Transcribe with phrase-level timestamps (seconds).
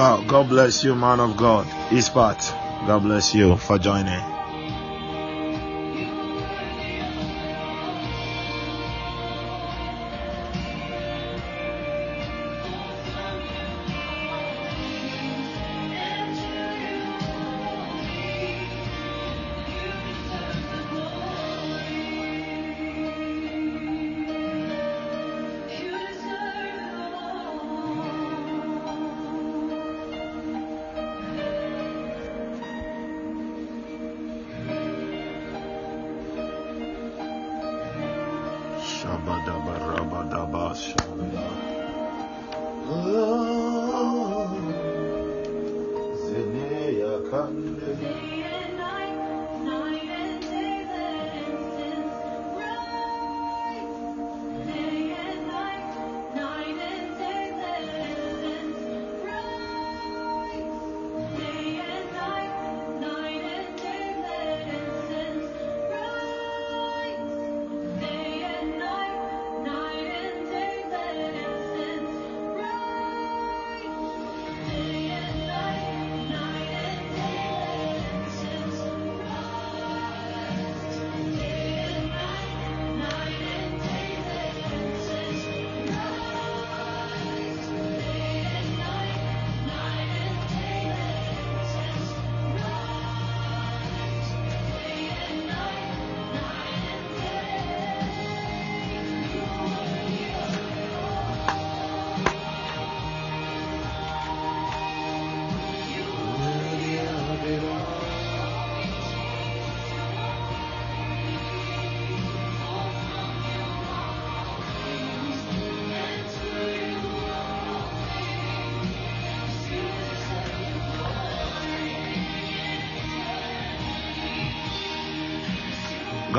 [0.00, 1.66] God bless you, man of God.
[1.90, 4.39] Ispat, God bless you for joining.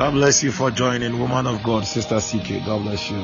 [0.02, 2.66] God bless you for joining, woman of God, Sister CK.
[2.66, 3.22] God bless you.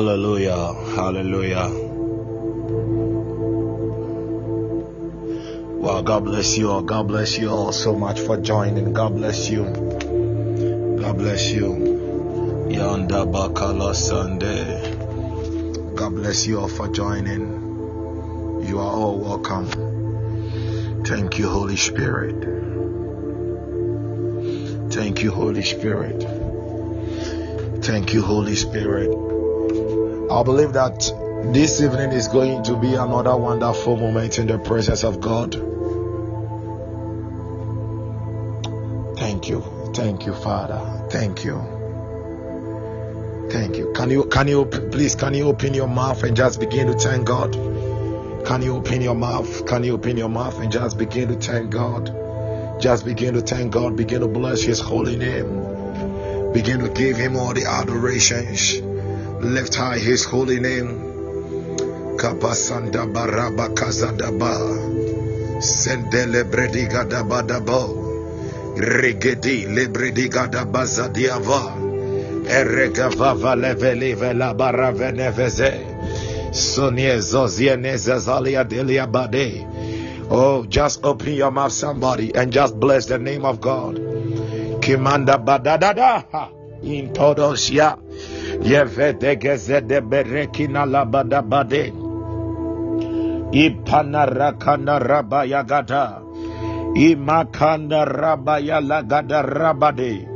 [0.00, 0.72] Hallelujah.
[0.96, 1.68] Hallelujah.
[5.76, 6.80] Well, God bless you all.
[6.80, 8.94] God bless you all so much for joining.
[8.94, 9.64] God bless you.
[9.64, 11.68] God bless you.
[12.70, 14.96] Yanda Bakala Sunday.
[15.94, 18.62] God bless you all for joining.
[18.66, 21.04] You are all welcome.
[21.04, 22.40] Thank you, Holy Spirit.
[24.94, 26.22] Thank you, Holy Spirit.
[27.84, 29.29] Thank you, Holy Spirit.
[30.30, 31.12] I believe that
[31.52, 35.54] this evening is going to be another wonderful moment in the presence of God.
[39.18, 39.64] Thank you.
[39.92, 41.08] Thank you, Father.
[41.10, 41.56] Thank you.
[43.50, 43.92] Thank you.
[43.92, 47.26] Can you can you please can you open your mouth and just begin to thank
[47.26, 47.52] God?
[48.46, 49.66] Can you open your mouth?
[49.66, 52.80] Can you open your mouth and just begin to thank God?
[52.80, 53.96] Just begin to thank God.
[53.96, 56.52] Begin to bless His holy name.
[56.52, 58.89] Begin to give Him all the adorations.
[59.40, 61.00] Lift high His holy name.
[62.16, 64.52] Kapasanda baraba kazadaba.
[65.60, 67.96] Sendele brediga daba dabo.
[68.76, 71.72] Regedi lebrediga daba zadiava.
[72.44, 75.72] Eregavava levelive la baraveneveze.
[76.52, 79.66] Sonie zoziene zazalia delia bade.
[80.30, 83.96] Oh, just open your mouth, somebody, and just bless the name of God.
[84.80, 86.50] Kimanda badadada.
[86.82, 87.68] In todos
[88.62, 88.84] ya.
[88.84, 91.92] Yevedegeze de berekina labada bade.
[93.52, 96.22] Ipana rakana rabaya gada.
[96.94, 100.26] Imakanda rabaya lagada rabade.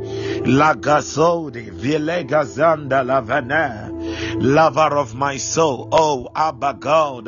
[0.45, 3.91] Lagasode vilegazanda lavana.
[4.37, 7.25] Lover of my soul, oh Abba God,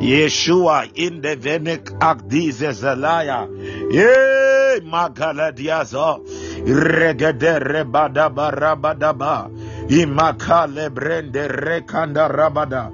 [0.00, 3.48] Yeshua in the venek akdize zelaya,
[3.90, 6.20] ye magaladiazo,
[6.66, 9.50] regede rebadaba rabadaba,
[9.88, 12.90] imaka lebrende rekanda rabada.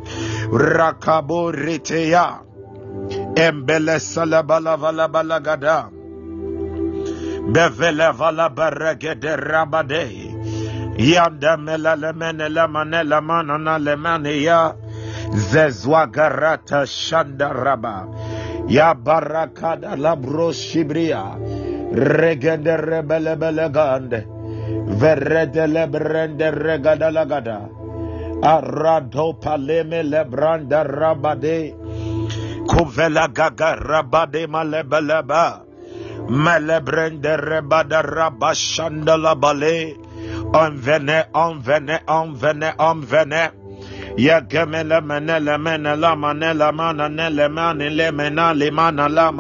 [0.52, 2.40] Rakabo reteya
[3.35, 5.90] embele salabala valabala gada
[7.52, 10.35] bevele valabaregede rabade.
[10.99, 14.75] Yanda melalemene lamane lamanana lemane ya.
[15.30, 18.07] Zezwagarata shandaraba
[18.68, 21.37] ya barakada labro shibria.
[21.92, 24.38] Regede rebelebele gande
[25.00, 27.68] verede lebrende regada lagada
[28.42, 31.75] arado paleme lebranda rabade
[32.68, 35.64] kuvela gaga rabade malebeleba
[36.28, 40.08] melebrende rebada rabashanda labale
[40.52, 43.50] envene, envene, envene, envene.
[44.16, 48.70] Ya gemele mene le mene la mane la mana ne le mane le mena le
[48.70, 49.30] mana la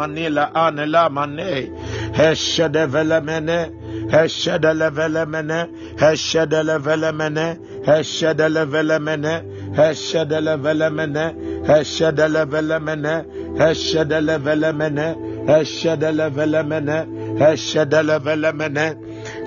[4.10, 5.68] mane la ane la mane.
[5.98, 7.58] Heshe de vele mene.
[7.86, 8.48] Heshe de le vele mene.
[8.48, 9.44] Heshe de le vele mene.
[9.76, 11.34] Heshe de le vele mene.
[11.66, 13.24] Heshe de le vele mene.
[13.58, 14.48] Heshe de le vele mene.
[14.48, 15.16] Heshe de le vele mene.
[15.46, 17.06] Heshe de le vele mene.
[17.38, 18.96] Heshe de le vele mene.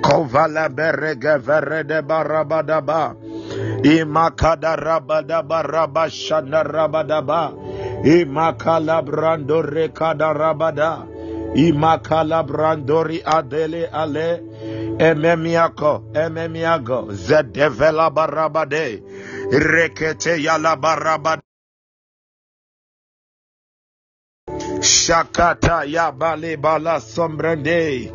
[0.01, 3.15] Kovala berege verede barabadaba.
[3.83, 7.53] Imakada rabadaba rabashanda rabadaba.
[8.03, 11.05] Imakala brando rekada rabada.
[11.55, 14.50] Imakala brandori adele ale.
[15.01, 19.01] Ememiako, ememiago, zedevela barabade.
[19.51, 21.41] Rekete yala barabade.
[24.81, 28.11] Shakata ya bale bala sombrende.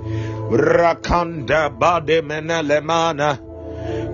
[0.50, 3.38] Rakanda bade menele mana.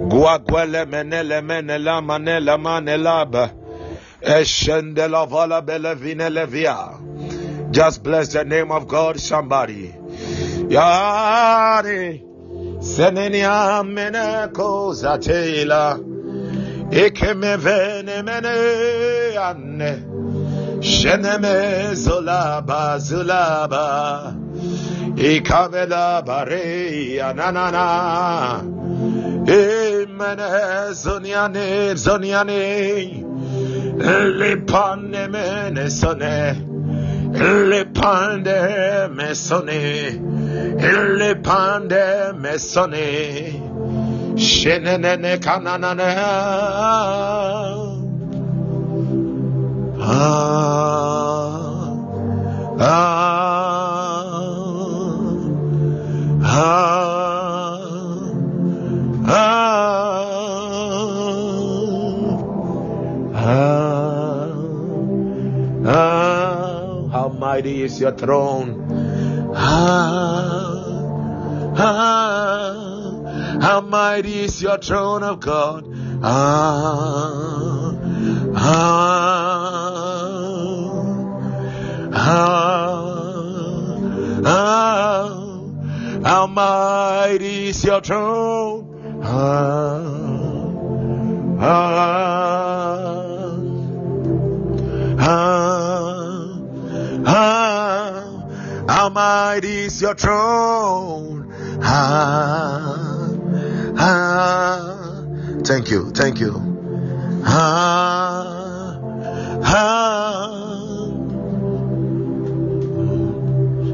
[0.08, 3.50] Guaguele menele menela manela manelaba.
[4.22, 6.96] Eshende la vala bele vine levia.
[7.70, 9.94] Just bless the name of God, somebody.
[10.72, 12.31] Yari.
[12.82, 15.98] Senenia meneko zatela.
[16.90, 20.02] Ekemevene mene anne.
[20.82, 24.34] Sheneme zolaba zulaba.
[25.14, 28.62] Ikavela bare ananana.
[29.46, 33.22] Emene zoniane zoniane.
[34.40, 36.81] Lipanemene sone
[37.32, 40.18] le mesone, me sonne,
[41.18, 46.08] le pande me sonne, shenene kananana.
[50.04, 50.42] Ah,
[52.78, 53.22] ah,
[56.44, 57.01] ah.
[67.62, 69.54] Mighty is your throne.
[69.54, 70.82] Ah,
[71.76, 75.86] ah, how mighty is your throne of God.
[76.24, 77.94] Ah,
[78.56, 78.82] ah,
[82.12, 82.72] ah,
[84.44, 85.60] ah,
[86.24, 89.22] how mighty is your throne.
[89.22, 90.02] Ah,
[91.60, 92.02] ah,
[95.20, 95.81] ah,
[97.26, 101.52] ah, how mighty is your throne.
[101.82, 103.28] Ah,
[103.98, 105.24] ah,
[105.64, 106.54] thank you, thank you.
[107.44, 108.98] Ah,
[109.64, 110.32] ah.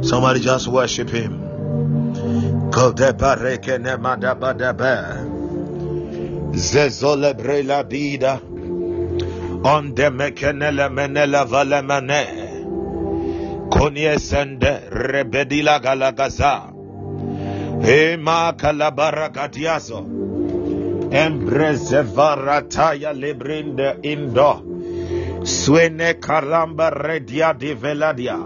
[0.02, 1.44] Somebody just worship him.
[6.52, 8.40] Zezole brela dida.
[9.64, 12.47] Onde mekenele menela valemane.
[13.70, 16.72] Konye sende rebedila galagaza.
[17.82, 20.00] Ema kalabara katiaso.
[21.10, 24.62] Embreze varataya librinde indo.
[25.42, 28.38] Swene karamba redia di veladia.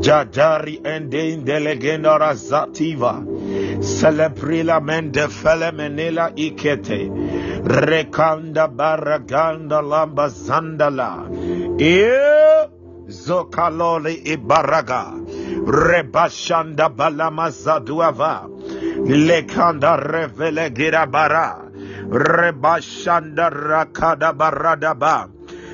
[0.00, 3.22] Jadari ende indelegenda razativa.
[3.80, 7.10] Celebrila mende felemenela ikete.
[7.64, 11.28] Rekanda baraganda lamba zandala.
[11.78, 12.77] E
[13.08, 15.12] zokalole ibaraga.
[15.66, 18.48] Rebashanda balama zaduava.
[19.04, 21.64] Lekanda revele girabara.
[22.10, 25.28] Rebashanda rakada baradaba.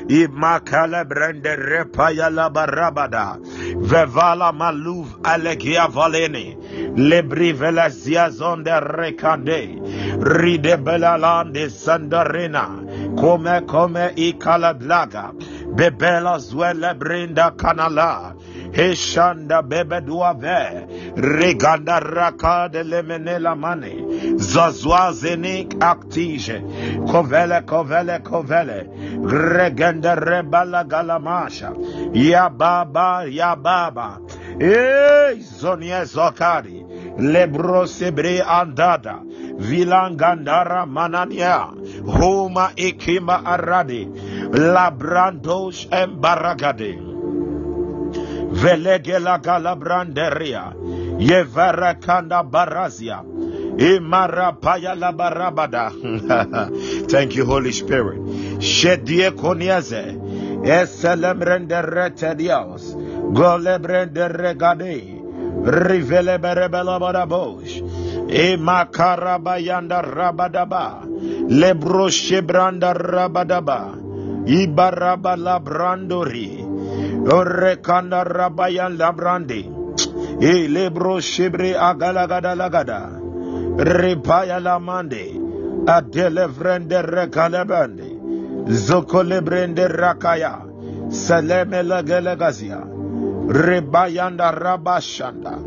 [0.09, 3.39] Imakale brende repaya la barabada.
[3.81, 6.57] Vevala maluv alegia valene.
[6.97, 9.81] Lebri vela ziazon de rekande.
[10.21, 12.85] Ride belalande sandarena.
[13.19, 15.33] Come come ikala blaga.
[15.77, 18.35] Bebela zwele brinda kanala.
[18.73, 20.87] Heshanda bebe duave.
[21.17, 24.37] Reganda raka de lemenela mane.
[24.37, 26.61] Zazwazenik actige.
[27.07, 28.89] Kovele kovele kovele.
[29.25, 31.73] Reganda rebala galamasha.
[32.13, 34.19] Ya baba ya baba.
[34.61, 36.84] Ey zonie zokari.
[37.19, 39.23] Lebro sebre andada.
[39.59, 41.71] Vilangandara manania.
[42.07, 44.07] Homa ikima aradi.
[44.51, 46.99] Labrandos embaragade.
[48.51, 50.75] Velegela galabranderia.
[51.19, 53.23] Yevara kanda barazia.
[53.79, 55.91] Imara paya la barabada.
[57.11, 58.21] Thank you, Holy Spirit.
[58.59, 60.19] Shedie koniaze.
[60.65, 62.95] Eselem renderete dios.
[63.35, 64.29] Golebrende
[65.63, 65.89] regade.
[65.89, 67.83] Rivele berebela barabosh.
[68.29, 71.07] Imakarabayanda rabadaba.
[71.49, 73.95] Lebro shebranda rabadaba.
[74.47, 76.65] Ibaraba labrandori.
[77.27, 79.71] Orekanda rabayan labrandi.
[80.41, 83.21] E lebro shebre agalagada lagada.
[83.79, 85.41] Ripaya lamande.
[85.87, 88.11] Adele vrende rekalebande.
[88.69, 90.61] Zokolebrende rakaya.
[91.09, 93.04] Seleme lagelegazia.
[93.47, 95.61] Rebayanda rabashanda.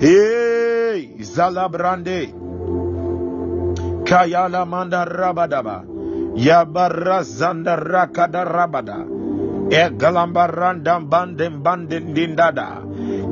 [0.00, 2.34] Hey, zalabrande.
[4.04, 5.84] Kayala manda rabadaba.
[6.34, 9.06] Yabarazanda rakada rabada.
[9.70, 12.82] Egalambaranda bandem bandin dindada.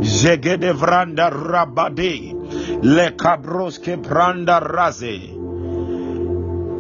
[0.01, 2.35] Zegede vranda rabade.
[2.83, 5.35] Le cabroske pranda raze.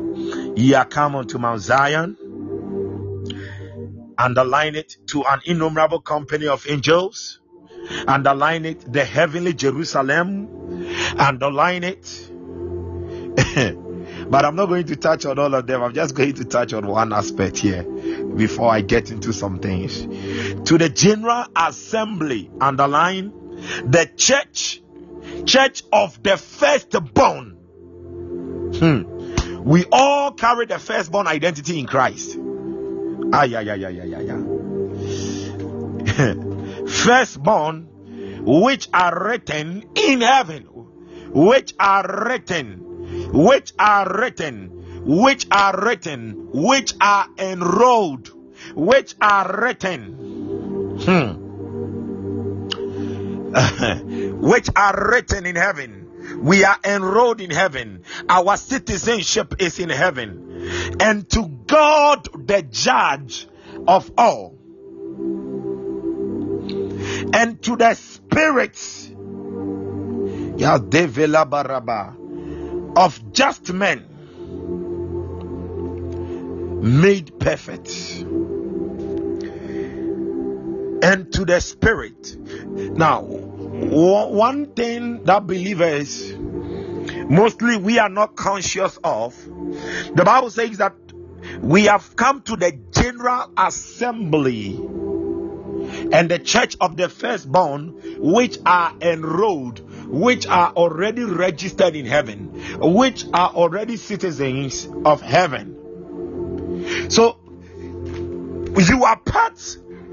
[0.55, 2.17] Ye are come unto Mount Zion.
[4.17, 7.39] Underline it to an innumerable company of angels.
[8.08, 10.47] Underline it, the heavenly Jerusalem.
[11.17, 12.29] Underline it.
[14.29, 15.82] but I'm not going to touch on all of them.
[15.82, 20.01] I'm just going to touch on one aspect here before I get into some things.
[20.67, 23.32] To the General Assembly, underline
[23.86, 24.82] the church,
[25.45, 27.59] church of the firstborn.
[28.77, 29.63] Hmm.
[29.63, 32.36] We all carry the firstborn identity in Christ.
[33.32, 34.39] Ah, yeah, yeah, yeah, yeah, yeah, yeah.
[36.88, 37.88] firstborn,
[38.41, 46.95] which are written in heaven, which are written, which are written, which are written, which
[46.99, 48.32] are enrolled,
[48.75, 50.97] which are written.
[51.01, 51.49] Hmm.
[54.39, 55.99] which are written in heaven.
[56.41, 58.04] We are enrolled in heaven.
[58.28, 60.97] Our citizenship is in heaven.
[60.99, 63.47] And to God, the judge
[63.88, 64.58] of all,
[67.34, 69.10] and to the spirits
[72.95, 74.06] of just men
[76.82, 77.89] made perfect
[81.02, 82.36] and to the spirit.
[82.75, 83.49] Now,
[83.88, 86.34] one thing that believers
[87.30, 89.36] mostly we are not conscious of,
[90.15, 90.96] the Bible says that
[91.62, 94.76] we have come to the general assembly
[96.12, 102.52] and the church of the firstborn, which are enrolled, which are already registered in heaven,
[102.80, 105.76] which are already citizens of heaven.
[107.10, 107.38] So,
[108.78, 109.60] you are part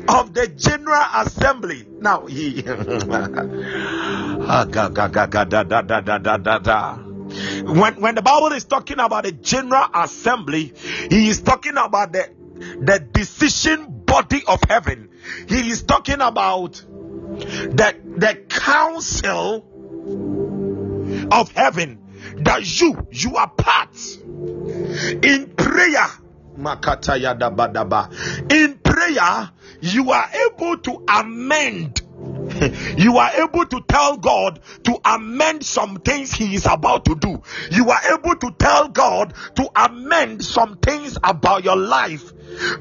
[0.08, 1.86] of the General Assembly.
[2.00, 2.62] Now, he.
[7.64, 10.72] when, when the Bible is talking about the General Assembly,
[11.10, 15.10] he is talking about the, the decision body of heaven.
[15.48, 19.66] He is talking about the, the council
[21.30, 22.02] of heaven
[22.38, 23.96] that you you are part
[25.22, 26.06] in prayer
[28.50, 32.02] in prayer you are able to amend
[32.96, 37.42] you are able to tell God to amend some things He is about to do.
[37.70, 42.32] You are able to tell God to amend some things about your life.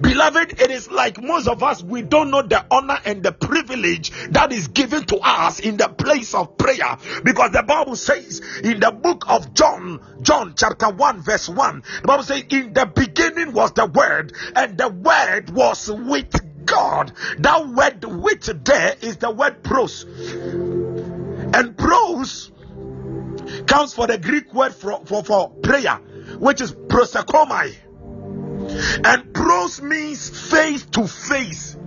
[0.01, 4.11] Beloved, it is like most of us, we don't know the honor and the privilege
[4.29, 8.79] that is given to us in the place of prayer because the Bible says in
[8.79, 13.51] the book of John, John chapter 1, verse 1, the Bible says, In the beginning
[13.51, 17.13] was the Word, and the Word was with God.
[17.39, 20.03] That word which there is the word pros.
[20.03, 22.51] And pros
[23.67, 25.95] comes for the Greek word for, for, for prayer,
[26.39, 27.75] which is prosekomai.
[29.05, 31.77] And pros means face to face.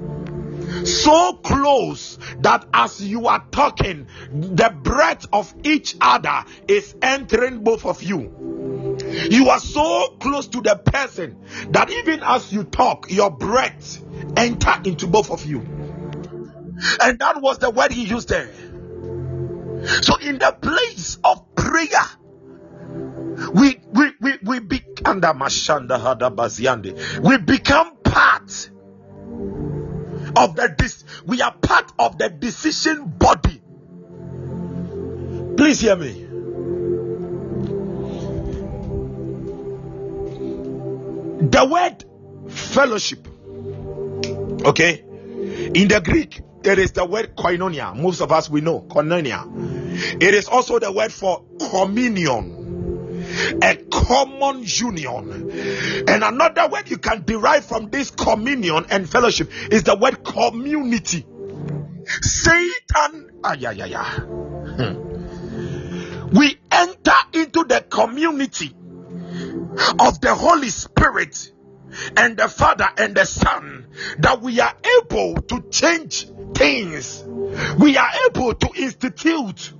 [0.85, 7.85] So close that as you are talking, the breath of each other is entering both
[7.85, 8.78] of you.
[9.31, 11.37] You are so close to the person
[11.71, 14.03] that even as you talk, your breath
[14.37, 15.61] enter into both of you.
[17.01, 18.49] And that was the word he used there.
[20.03, 21.89] So in the place of prayer,
[23.55, 24.61] we we we we.
[27.21, 28.71] We become part
[30.37, 33.63] of the this we are part of the decision body.
[35.57, 36.28] Please hear me.
[41.40, 43.29] The word fellowship
[44.64, 45.05] Okay?
[45.74, 47.94] In the Greek, it is the word koinonia.
[47.96, 50.22] Most of us we know koinonia.
[50.22, 53.24] It is also the word for communion,
[53.62, 55.51] a common union.
[56.09, 61.24] And another word you can derive from this communion and fellowship is the word community.
[62.05, 64.20] Satan, ah, yeah, yeah, yeah.
[64.20, 66.29] Hmm.
[66.31, 68.74] We enter into the community
[69.99, 71.53] of the Holy Spirit
[72.17, 73.87] and the Father and the Son
[74.19, 77.25] that we are able to change things.
[77.79, 79.73] We are able to institute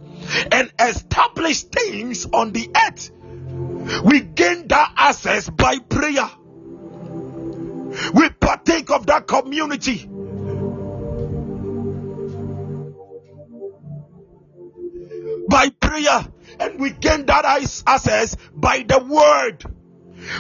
[0.53, 3.11] and establish things on the earth.
[4.05, 6.31] We gain that access by prayer.
[8.15, 10.09] We partake of that community.
[15.49, 16.27] By prayer,
[16.61, 17.45] and we gain that
[17.87, 19.65] access by the word.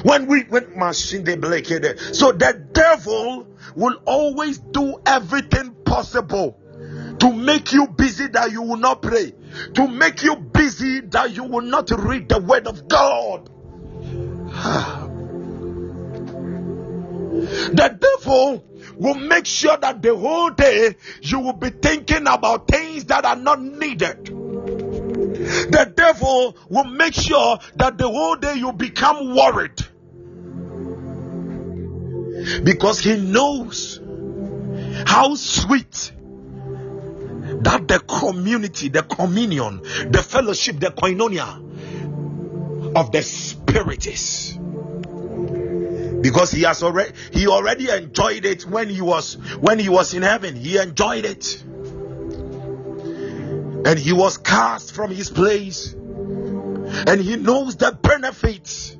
[0.02, 6.58] When we when machine they break so the devil will always do everything possible
[7.20, 9.32] to make you busy that you will not pray,
[9.74, 13.50] to make you busy that you will not read the word of God.
[17.72, 18.64] the devil
[18.96, 23.36] will make sure that the whole day you will be thinking about things that are
[23.36, 24.37] not needed.
[25.38, 29.80] The devil will make sure that the whole day you become worried.
[32.64, 34.00] Because he knows
[35.06, 36.12] how sweet
[37.62, 41.66] that the community, the communion, the fellowship, the koinonia
[42.96, 44.58] of the spirit is.
[46.20, 50.22] Because he has already he already enjoyed it when he was when he was in
[50.22, 50.56] heaven.
[50.56, 51.62] He enjoyed it
[53.88, 55.94] and he was cast from his place.
[55.94, 58.94] And he knows the benefits.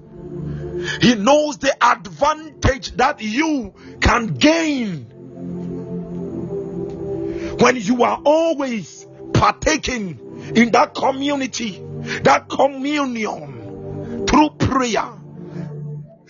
[1.02, 5.04] He knows the advantage that you can gain.
[7.60, 11.84] When you are always partaking in that community
[12.22, 15.12] that communion through prayer.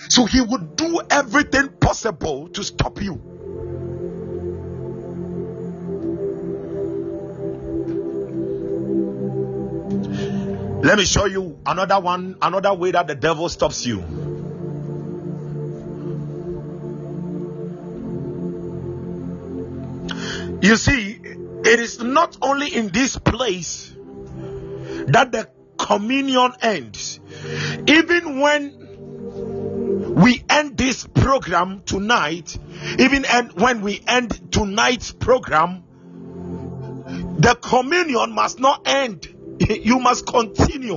[0.09, 3.28] So he would do everything possible to stop you.
[10.81, 13.99] Let me show you another one, another way that the devil stops you.
[20.61, 23.93] You see, it is not only in this place
[25.07, 27.21] that the communion ends,
[27.87, 32.59] even when we end this program tonight,
[32.99, 35.85] even when we end tonight's program,
[37.39, 39.35] the communion must not end.
[39.61, 40.97] You must continue.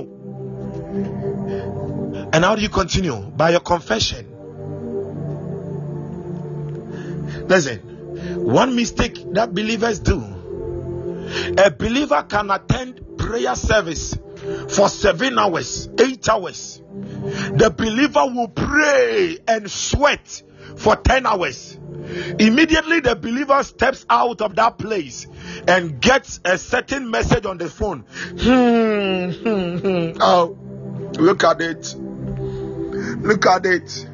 [2.32, 3.16] And how do you continue?
[3.16, 4.28] By your confession.
[7.48, 7.80] Listen,
[8.44, 10.32] one mistake that believers do
[11.56, 14.18] a believer can attend prayer service
[14.68, 20.42] for seven hours, eight hours, the believer will pray and sweat
[20.76, 21.78] for 10 hours.
[22.38, 25.26] Immediately, the believer steps out of that place
[25.66, 28.00] and gets a certain message on the phone.
[28.00, 30.18] Hmm, hmm, hmm.
[30.20, 30.58] Oh,
[31.18, 31.94] look at it.
[31.96, 34.08] Look at it.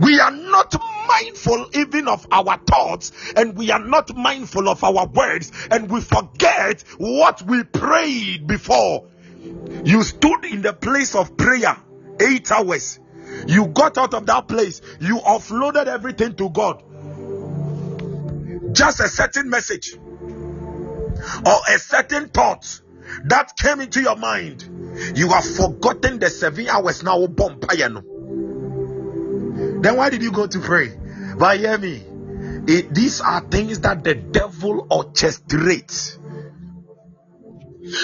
[0.00, 0.74] We are not
[1.08, 6.00] mindful even of our thoughts, and we are not mindful of our words, and we
[6.00, 9.06] forget what we prayed before
[9.84, 11.76] you stood in the place of prayer
[12.20, 12.98] eight hours.
[13.46, 14.80] You got out of that place.
[15.00, 16.82] You offloaded everything to God.
[18.74, 22.80] Just a certain message or a certain thought
[23.24, 24.62] that came into your mind.
[25.16, 27.26] You have forgotten the seven hours now.
[29.80, 30.92] Then why did you go to pray?
[31.36, 32.04] But hear me.
[32.66, 36.18] It, these are things that the devil orchestrates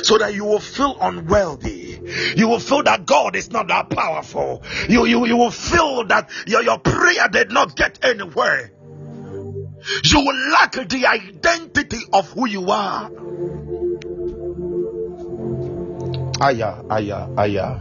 [0.03, 2.01] so that you will feel unworthy.
[2.37, 4.63] You will feel that God is not that powerful.
[4.89, 8.73] You, you, you will feel that your, your prayer did not get anywhere.
[10.05, 13.11] You will lack the identity of who you are.
[16.41, 17.81] Aya, aya, aya.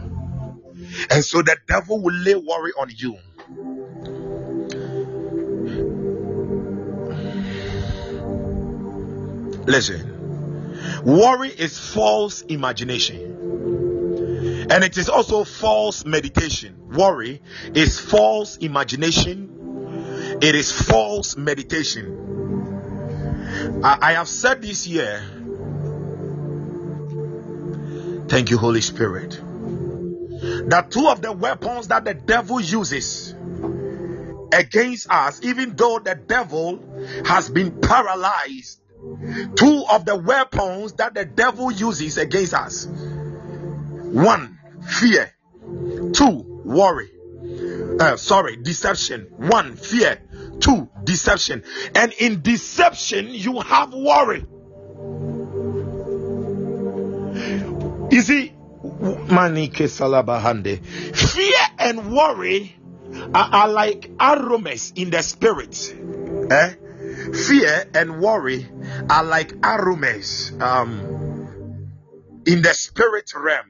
[1.10, 3.16] And so the devil will lay worry on you.
[9.66, 10.13] Listen.
[11.04, 14.66] Worry is false imagination.
[14.70, 16.76] And it is also false meditation.
[16.88, 17.42] Worry
[17.74, 20.38] is false imagination.
[20.40, 22.22] It is false meditation.
[23.84, 25.22] I, I have said this year.
[28.28, 29.38] Thank you, Holy Spirit.
[30.70, 33.34] That two of the weapons that the devil uses
[34.54, 36.82] against us, even though the devil
[37.26, 38.80] has been paralyzed
[39.56, 42.88] Two of the weapons that the devil uses against us
[44.14, 45.34] one, fear,
[46.12, 47.10] two, worry.
[47.98, 49.26] Uh, sorry, deception.
[49.36, 50.22] One, fear,
[50.60, 51.64] two, deception.
[51.96, 54.46] And in deception, you have worry.
[58.12, 58.52] You see.
[61.14, 62.76] Fear and worry
[63.34, 65.92] are, are like aromas in the spirit.
[66.50, 66.74] Eh?
[67.34, 68.68] Fear and worry
[69.10, 71.00] are like aromas um,
[72.46, 73.66] in the spirit realm.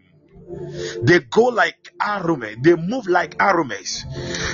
[1.02, 4.04] They go like aroma, they move like aromas.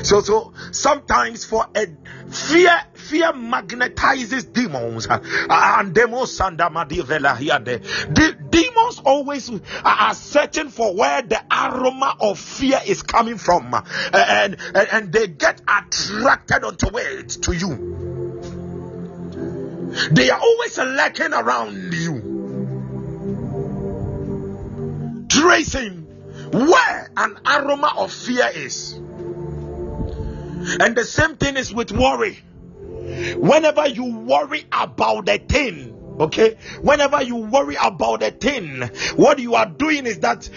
[0.05, 1.89] So, so sometimes for a
[2.31, 6.07] fear, fear magnetizes demons, and the
[8.51, 9.51] demons demons always
[9.85, 15.29] are searching for where the aroma of fear is coming from, and and, and they
[15.29, 18.10] get attracted onto it to you.
[20.13, 22.21] They are always lurking around you,
[25.29, 26.07] tracing
[26.53, 28.93] where an aroma of fear is.
[30.79, 32.39] And the same thing is with worry.
[33.37, 35.90] Whenever you worry about a thing,
[36.21, 38.83] Okay, whenever you worry about a thing,
[39.17, 40.51] what you are doing is that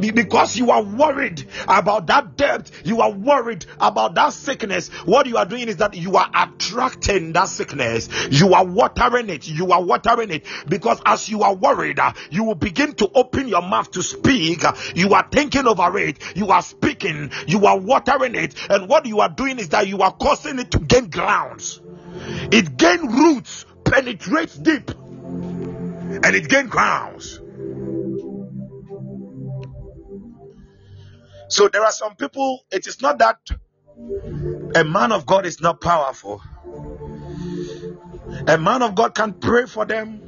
[0.00, 4.88] because you are worried about that debt, you are worried about that sickness.
[5.04, 9.46] What you are doing is that you are attracting that sickness, you are watering it,
[9.46, 13.46] you are watering it because as you are worried, uh, you will begin to open
[13.46, 14.64] your mouth to speak.
[14.96, 19.20] You are thinking over it, you are speaking, you are watering it, and what you
[19.20, 21.80] are doing is that you are causing it to gain grounds,
[22.50, 27.40] it gain roots penetrates deep and it gains grounds.
[31.48, 33.38] So there are some people, it is not that
[34.74, 36.42] a man of God is not powerful.
[38.48, 40.20] A man of God can pray for them,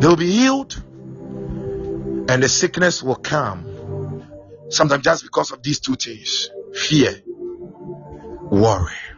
[0.00, 0.74] they'll be healed,
[2.28, 4.30] and the sickness will come.
[4.68, 7.22] Sometimes just because of these two things fear,
[8.50, 9.13] worry.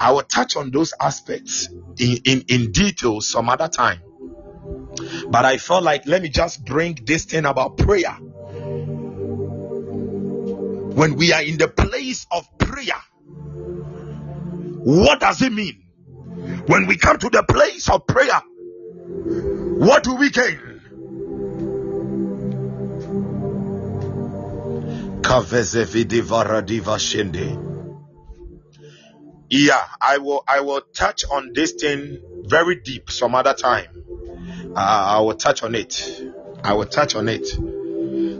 [0.00, 4.00] I will touch on those aspects in, in, in detail some other time.
[5.28, 8.12] But I felt like let me just bring this thing about prayer.
[10.94, 13.00] When we are in the place of prayer,
[14.82, 15.84] what does it mean?
[16.66, 18.40] When we come to the place of prayer,
[19.78, 20.58] what do we gain?
[29.50, 32.18] Yeah i will i will touch on this thing
[32.50, 33.86] very deep some other time.
[34.74, 36.22] Uh, i will touch on it.
[36.62, 37.46] I will touch on it.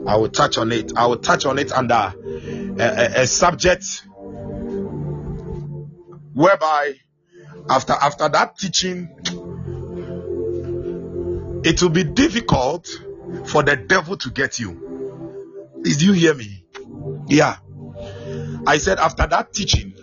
[0.06, 0.92] I will touch on it.
[0.96, 3.84] I will touch on it under a, a, a subject
[6.34, 6.94] whereby
[7.68, 9.08] after after that teaching
[11.64, 12.88] it will be difficult
[13.44, 15.78] for the devil to get you.
[15.82, 16.64] Did you hear me?
[17.28, 17.56] Yeah.
[18.66, 19.94] I said after that teaching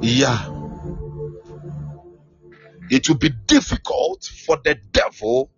[0.00, 0.52] yeah.
[2.88, 5.50] It will be difficult for the devil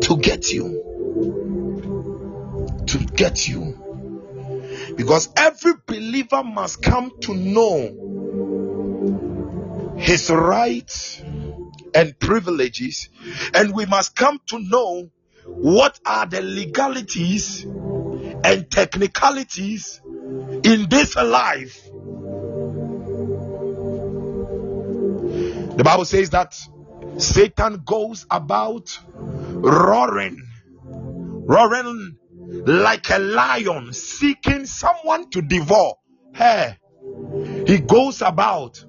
[0.00, 0.82] to get you.
[2.86, 3.76] To get you.
[4.96, 8.08] Because every believer must come to know
[9.98, 11.22] his rights
[11.94, 13.10] and privileges,
[13.52, 15.10] and we must come to know
[15.44, 21.88] what are the legalities and technicalities in this life
[25.76, 26.54] The Bible says that
[27.18, 30.42] Satan goes about roaring,
[30.84, 32.16] roaring
[32.66, 35.94] like a lion, seeking someone to devour.
[36.34, 36.78] Hey,
[37.66, 38.84] he goes about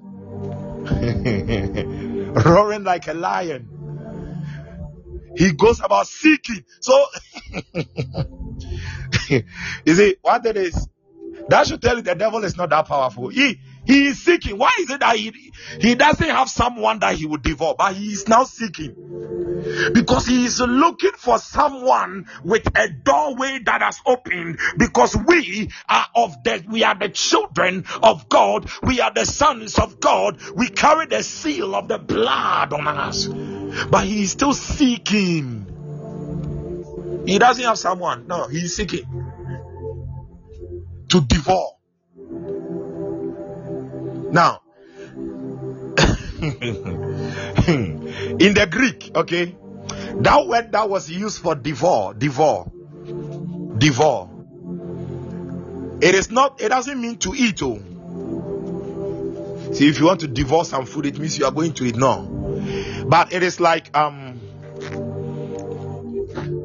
[2.44, 3.68] roaring like a lion.
[5.36, 6.64] He goes about seeking.
[6.80, 7.06] So,
[9.30, 10.88] you see, what that is,
[11.48, 13.28] that should tell you the devil is not that powerful.
[13.28, 14.58] He he is seeking.
[14.58, 15.32] Why is it that he,
[15.80, 18.96] he doesn't have someone that he would devour, but he is now seeking?
[19.92, 24.58] Because he is looking for someone with a doorway that has opened.
[24.76, 29.78] Because we are of the we are the children of God, we are the sons
[29.78, 33.26] of God, we carry the seal of the blood on us.
[33.90, 35.66] But he is still seeking.
[37.26, 39.06] He doesn't have someone, no, he is seeking
[41.08, 41.68] to devour.
[44.32, 44.62] Now,
[46.42, 46.54] in
[48.54, 49.54] the Greek, okay,
[50.22, 52.72] that word that was used for devour, devour,
[53.76, 54.30] devour.
[56.00, 57.62] It is not, it doesn't mean to eat.
[57.62, 57.76] Oh.
[59.74, 61.96] See, if you want to devour some food, it means you are going to eat.
[61.96, 62.22] No.
[63.06, 64.40] But it is like, um,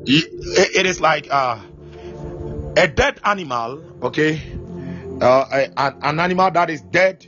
[0.06, 1.60] it, it is like uh,
[2.78, 4.42] a dead animal, okay,
[5.20, 7.26] uh, a, an animal that is dead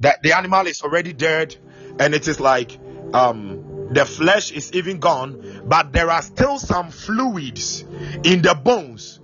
[0.00, 1.56] that the animal is already dead
[1.98, 2.78] and it is like
[3.12, 7.84] um the flesh is even gone but there are still some fluids
[8.24, 9.20] in the bones.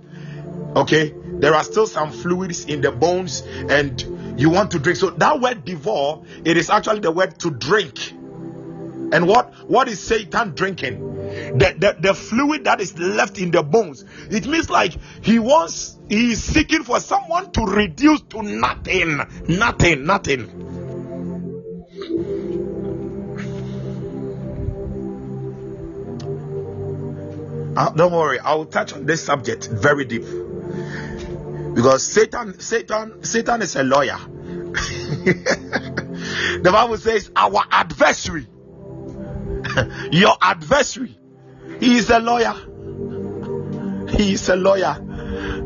[0.75, 1.13] Okay?
[1.25, 4.97] There are still some fluids in the bones and you want to drink.
[4.97, 8.13] So that word devour it is actually the word to drink
[9.11, 10.99] and what, what is Satan drinking?
[11.57, 14.05] The, the, the fluid that is left in the bones.
[14.29, 20.05] It means like he wants, he is seeking for someone to reduce to nothing, nothing,
[20.05, 20.63] nothing.
[27.75, 30.23] Uh, don't worry, I'll touch on this subject very deep
[31.73, 34.17] because Satan, Satan, Satan is a lawyer.
[35.23, 38.47] the Bible says, Our adversary
[40.11, 41.17] your adversary,
[41.79, 42.53] he is a lawyer.
[44.09, 44.99] He is a lawyer.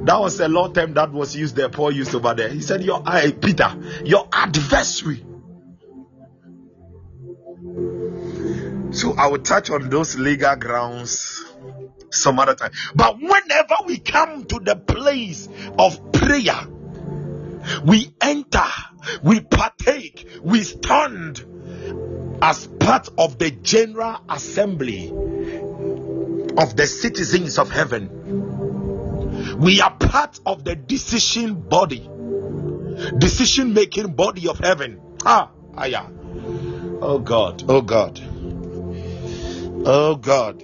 [0.05, 1.69] That was a long term that was used there.
[1.69, 2.49] Paul used over there.
[2.49, 5.23] He said, Your uh, Peter, your adversary.
[8.91, 11.43] So I will touch on those legal grounds
[12.09, 12.71] some other time.
[12.95, 16.67] But whenever we come to the place of prayer,
[17.85, 18.63] we enter,
[19.23, 21.43] we partake, we stand
[22.41, 25.09] as part of the general assembly
[26.57, 28.09] of the citizens of heaven.
[29.59, 32.09] We are part of the decision body,
[33.17, 35.01] decision making body of heaven.
[35.25, 36.07] Ah, ah, yeah.
[37.01, 38.19] Oh God, oh God,
[39.85, 40.59] oh God.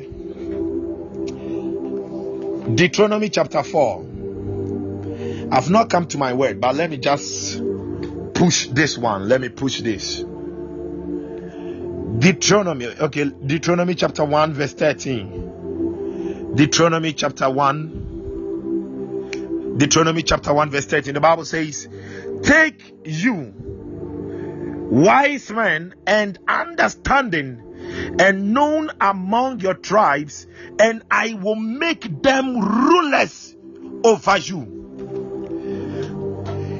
[2.75, 4.05] Deuteronomy chapter 4.
[5.51, 7.61] I've not come to my word, but let me just
[8.33, 9.27] push this one.
[9.27, 10.23] Let me push this.
[12.23, 16.53] Deuteronomy, okay, Deuteronomy chapter 1, verse 13.
[16.55, 19.75] Deuteronomy chapter 1.
[19.77, 21.15] Deuteronomy chapter 1, verse 13.
[21.15, 21.89] The Bible says,
[22.43, 23.53] Take you,
[24.89, 30.47] wise men and understanding, and known among your tribes,
[30.79, 33.53] and I will make them rulers
[34.05, 34.79] over you.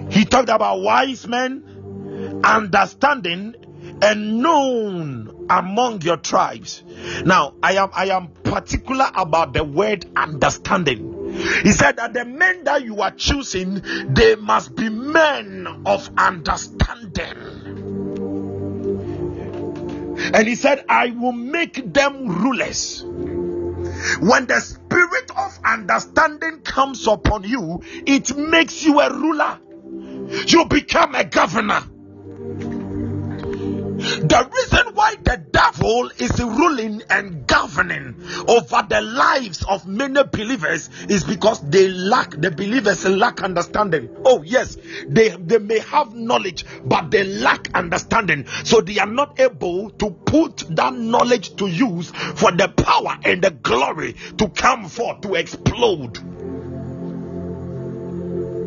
[0.10, 3.56] He talked about wise men, understanding,
[4.02, 6.84] and known among your tribes.
[7.26, 11.34] Now, I am I am particular about the word understanding.
[11.64, 17.38] He said that the men that you are choosing, they must be men of understanding.
[20.34, 23.04] And he said, I will make them rulers.
[24.20, 29.60] When the spirit of understanding comes upon you, it makes you a ruler
[30.48, 31.84] you become a governor.
[34.04, 38.16] The reason why the devil is ruling and governing
[38.50, 44.10] over the lives of many believers is because they lack, the believers lack understanding.
[44.26, 44.78] Oh, yes,
[45.08, 48.46] they, they may have knowledge, but they lack understanding.
[48.66, 53.42] So they are not able to put that knowledge to use for the power and
[53.42, 56.18] the glory to come forth, to explode.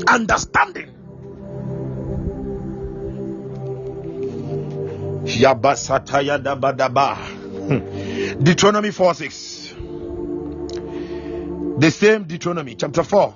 [0.09, 0.96] Understanding.
[5.27, 7.17] Yabasataya dabadaba.
[7.17, 8.43] Hmm.
[8.43, 9.75] Deuteronomy 4 6.
[11.79, 13.35] The same Deuteronomy, chapter 4,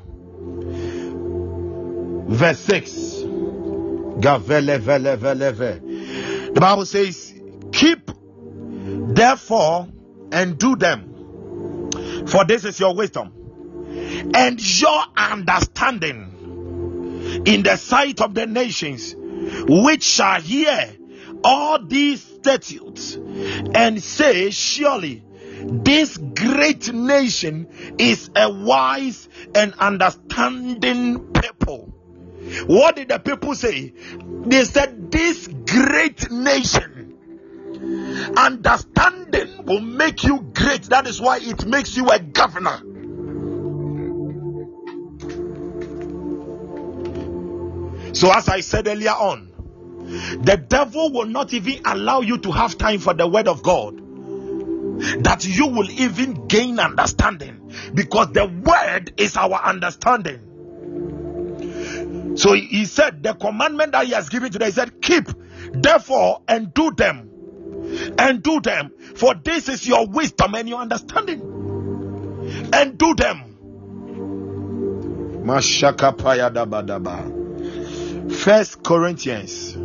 [2.28, 2.90] verse 6.
[4.20, 5.80] Gavele vele vele ve.
[6.52, 7.34] The Bible says,
[7.72, 8.10] Keep
[9.14, 9.88] therefore
[10.32, 11.90] and do them,
[12.26, 13.32] for this is your wisdom
[14.34, 16.36] and your understanding
[17.46, 19.14] in the sight of the nations,
[19.68, 20.90] which shall hear
[21.44, 25.22] all these statutes and say, Surely
[25.62, 27.68] this great nation
[27.98, 31.94] is a wise and understanding people.
[32.66, 33.92] What did the people say?
[34.46, 37.18] They said, This great nation,
[38.36, 40.84] understanding will make you great.
[40.84, 42.80] That is why it makes you a governor.
[48.12, 49.49] So, as I said earlier on,
[50.10, 53.96] the devil will not even allow you to have time for the word of God.
[55.24, 60.46] That you will even gain understanding because the word is our understanding.
[62.36, 65.28] So he said, The commandment that he has given today, he said, Keep
[65.72, 67.28] therefore and do them.
[68.18, 71.40] And do them, for this is your wisdom and your understanding.
[72.72, 73.46] And do them.
[78.30, 79.76] First Corinthians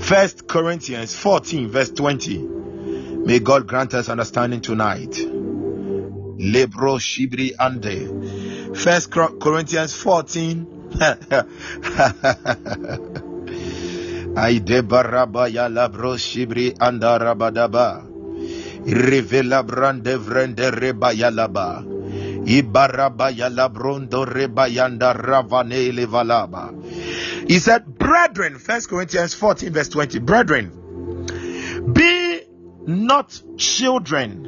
[0.00, 2.38] First Corinthians 14, verse 20.
[3.26, 5.12] May God grant us understanding tonight.
[6.38, 8.76] Lebro Shibri Ande.
[8.76, 10.66] First Corinthians 14.
[14.36, 18.02] Aide baraba ya labro shibri anda rabadaba.
[18.86, 21.84] Revela brande vrende reba yalaba.
[22.46, 26.72] Ibaraba yalabrondo reba yanda ravane levalaba.
[27.50, 30.70] He said, Brethren, First Corinthians 14, verse 20, Brethren,
[31.92, 32.42] be
[32.86, 34.44] not children,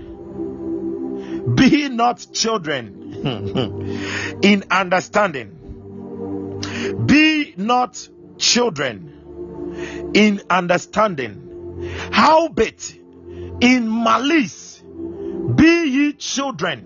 [1.56, 6.60] be not children in understanding,
[7.04, 12.96] be not children in understanding, howbeit
[13.60, 14.80] in malice
[15.56, 16.84] be ye children,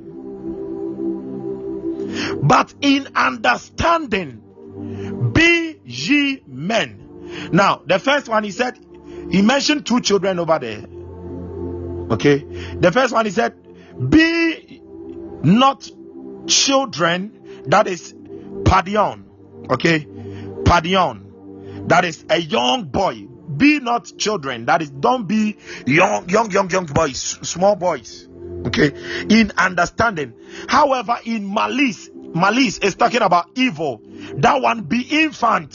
[2.42, 4.44] but in understanding
[5.86, 7.50] ye men.
[7.52, 8.78] Now, the first one he said,
[9.30, 10.84] he mentioned two children over there.
[12.10, 12.38] Okay,
[12.78, 13.54] the first one he said,
[14.10, 14.80] Be
[15.42, 15.88] not
[16.46, 18.14] children, that is
[18.64, 19.24] padion.
[19.70, 20.06] Okay,
[20.64, 23.26] padion, that is a young boy.
[23.56, 25.56] Be not children, that is don't be
[25.86, 28.28] young, young, young, young boys, small boys.
[28.66, 28.92] Okay,
[29.28, 30.34] in understanding.
[30.68, 34.00] However, in malice, malice is talking about evil.
[34.36, 35.74] That one be infant.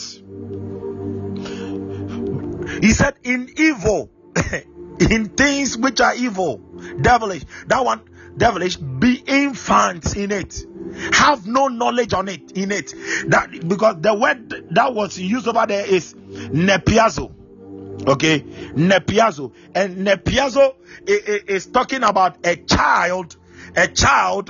[2.82, 4.12] He said, in evil,
[5.00, 6.58] in things which are evil,
[7.02, 7.44] devilish.
[7.68, 8.02] That one,
[8.38, 10.66] devilish, be infants in it.
[11.14, 12.94] Have no knowledge on it in it.
[13.28, 17.34] That because the word that was used over there is nepiazo.
[18.08, 20.74] Okay, nepiazo, and nepiazo
[21.06, 23.36] is, is talking about a child,
[23.76, 24.50] a child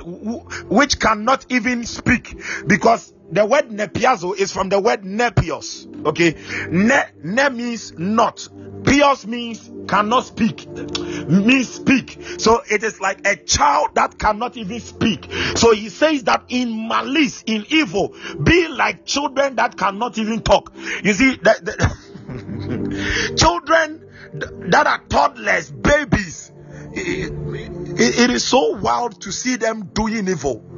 [0.68, 5.86] which cannot even speak because the word nepiazo is from the word nepios.
[6.06, 6.36] Okay,
[6.70, 8.48] ne, ne means not.
[8.82, 12.18] Pios means cannot speak, means speak.
[12.38, 15.28] So it is like a child that cannot even speak.
[15.54, 20.72] So he says that in malice, in evil, be like children that cannot even talk.
[21.02, 21.36] You see,
[23.36, 26.52] children that are toddlers, babies,
[26.94, 30.68] it, it, is so wild to see them doing evil.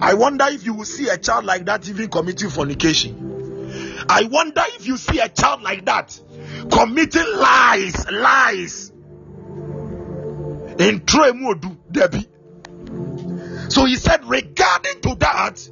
[0.00, 4.04] I wonder if you will see a child like that even committing fornication.
[4.08, 6.18] I wonder if you see a child like that
[6.70, 8.90] committing lies, lies
[10.78, 12.28] in Tremodu Debbie.
[13.70, 15.68] So he said, regarding to that,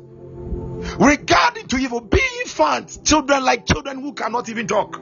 [0.98, 5.00] regarding to evil, be infants, children like children who cannot even talk.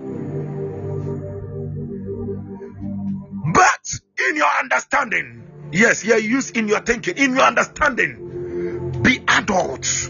[3.58, 5.42] But in your understanding,
[5.72, 10.06] yes, yeah, use in your thinking, in your understanding, be adults.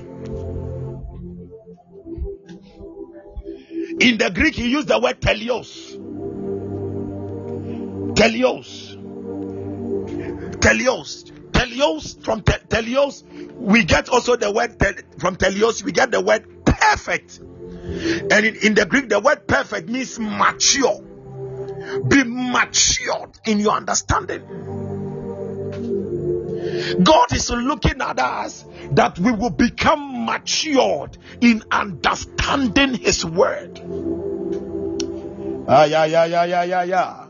[4.00, 5.96] In the Greek, he used the word telios.
[8.14, 8.96] Telios.
[10.60, 11.32] Telios.
[11.50, 13.22] Telios from te- telios,
[13.56, 17.38] we get also the word te- from telios, we get the word perfect.
[17.38, 21.02] And in, in the Greek, the word perfect means mature.
[22.08, 22.22] Be
[22.58, 24.42] matured in your understanding.
[27.02, 33.80] God is looking at us that we will become matured in understanding His word.
[35.68, 37.26] Ah, yeah, yeah, yeah, yeah, yeah, yeah.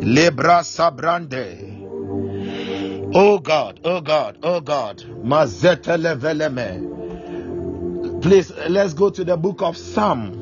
[0.00, 1.78] Lebra sabrande.
[3.12, 5.02] Oh God, oh God, oh God.
[8.22, 10.39] Please, let's go to the book of Psalm.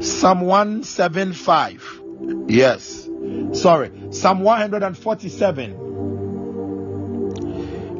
[0.00, 2.00] Psalm 175.
[2.48, 3.08] Yes.
[3.52, 3.90] Sorry.
[4.10, 5.88] Psalm 147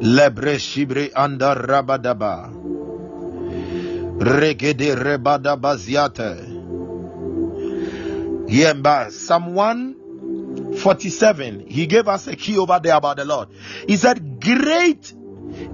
[0.01, 2.49] lebre shibre anda rabadaba
[4.19, 6.35] regede rebada baziate
[8.47, 13.49] yemba psalm 147 he gave us a key over there about the lord
[13.87, 15.13] he said great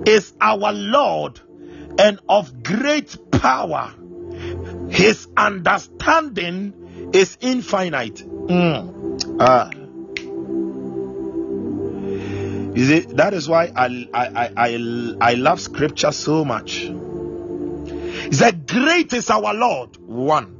[0.07, 1.39] is our lord
[1.99, 3.93] and of great power
[4.95, 9.37] his understanding is infinite mm.
[9.39, 9.69] ah
[12.75, 16.73] you see, that is why I I I I, love scripture so much.
[16.73, 20.59] He said, Great is our Lord, one,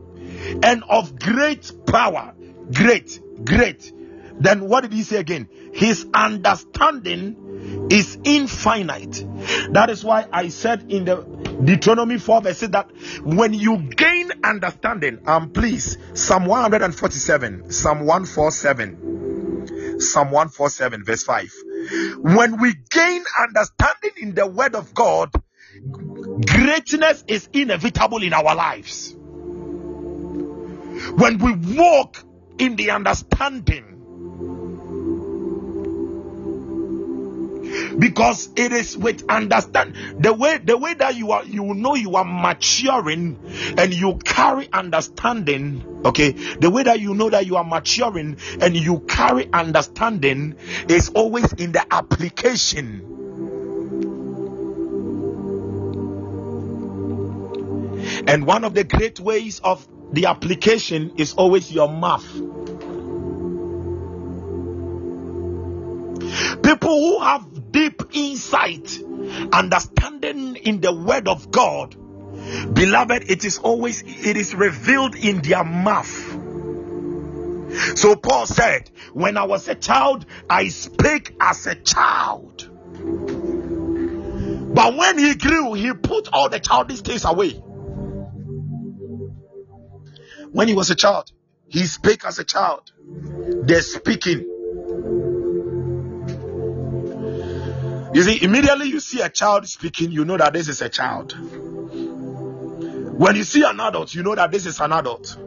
[0.63, 2.33] and of great power.
[2.73, 3.91] Great, great.
[4.39, 5.47] Then what did he say again?
[5.73, 9.25] His understanding is infinite.
[9.71, 11.23] That is why I said in the
[11.63, 12.91] Deuteronomy 4 verse that
[13.23, 21.51] when you gain understanding, um please, Psalm 147, Psalm 147, Psalm 147, verse 5
[22.21, 25.29] when we gain understanding in the word of God,
[26.47, 29.15] greatness is inevitable in our lives.
[31.15, 32.17] When we walk
[32.57, 33.94] in the understanding,
[37.97, 42.15] because it is with understand the way the way that you are you know you
[42.15, 43.39] are maturing
[43.77, 46.31] and you carry understanding okay?
[46.31, 50.55] The way that you know that you are maturing and you carry understanding
[50.87, 53.11] is always in the application.
[58.27, 62.25] And one of the great ways of the application is always your mouth
[66.63, 68.99] people who have deep insight,
[69.51, 71.95] understanding in the word of God,
[72.73, 76.41] beloved, it is always it is revealed in their mouth.
[77.95, 82.69] So Paul said, When I was a child, I spake as a child.
[84.73, 87.51] But when he grew, he put all the childish things away.
[90.51, 91.31] When he was a child,
[91.67, 92.91] he spake as a child.
[92.97, 94.54] They're speaking.
[98.15, 101.33] You see, immediately you see a child speaking, you know that this is a child.
[103.19, 105.37] When you see an adult, you know that this is an adult.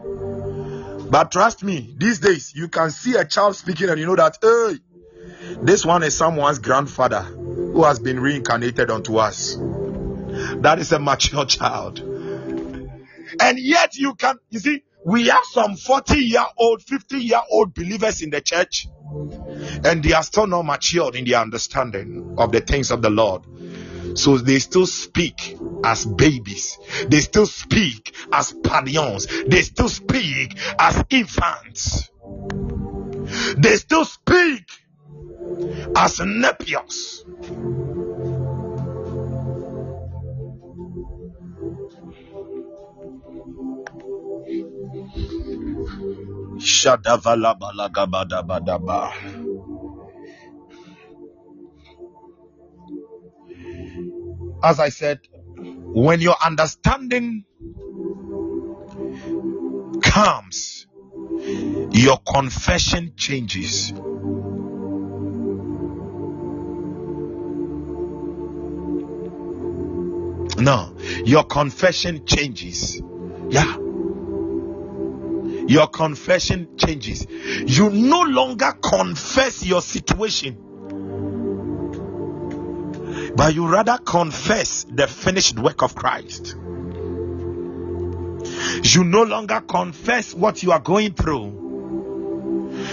[1.11, 4.37] But trust me, these days you can see a child speaking and you know that,
[4.43, 4.77] hey,
[5.63, 9.57] this one is someone's grandfather who has been reincarnated unto us.
[9.57, 12.01] That is a mature child.
[12.01, 17.73] And yet you can, you see, we have some 40 year old, 50 year old
[17.73, 18.89] believers in the church,
[19.85, 23.43] and they are still not matured in their understanding of the things of the Lord.
[24.19, 26.79] So they still speak as babies,
[27.09, 32.11] they still speak as padions, they still speak as infants,
[33.57, 34.65] they still speak
[35.97, 37.25] as nepios.
[46.69, 49.13] Shadavala balagabadabadaba.
[54.63, 55.21] As I said,
[55.95, 57.45] when your understanding
[60.03, 60.87] comes,
[61.93, 63.93] your confession changes.
[70.59, 70.95] No,
[71.25, 73.01] your confession changes.
[73.49, 73.88] Yeah.
[75.69, 77.27] Your confession changes.
[77.29, 80.55] You no longer confess your situation,
[83.37, 86.57] but you rather confess the finished work of Christ.
[88.83, 91.67] You no longer confess what you are going through.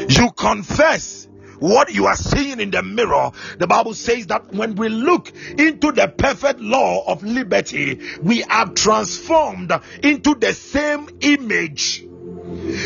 [0.09, 3.32] You confess what you are seeing in the mirror.
[3.57, 8.67] The Bible says that when we look into the perfect law of liberty, we are
[8.73, 9.71] transformed
[10.03, 12.05] into the same image.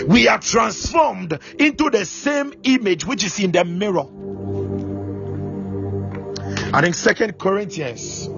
[0.07, 4.07] We are transformed into the same image which is in the mirror.
[6.73, 8.29] And in Second Corinthians,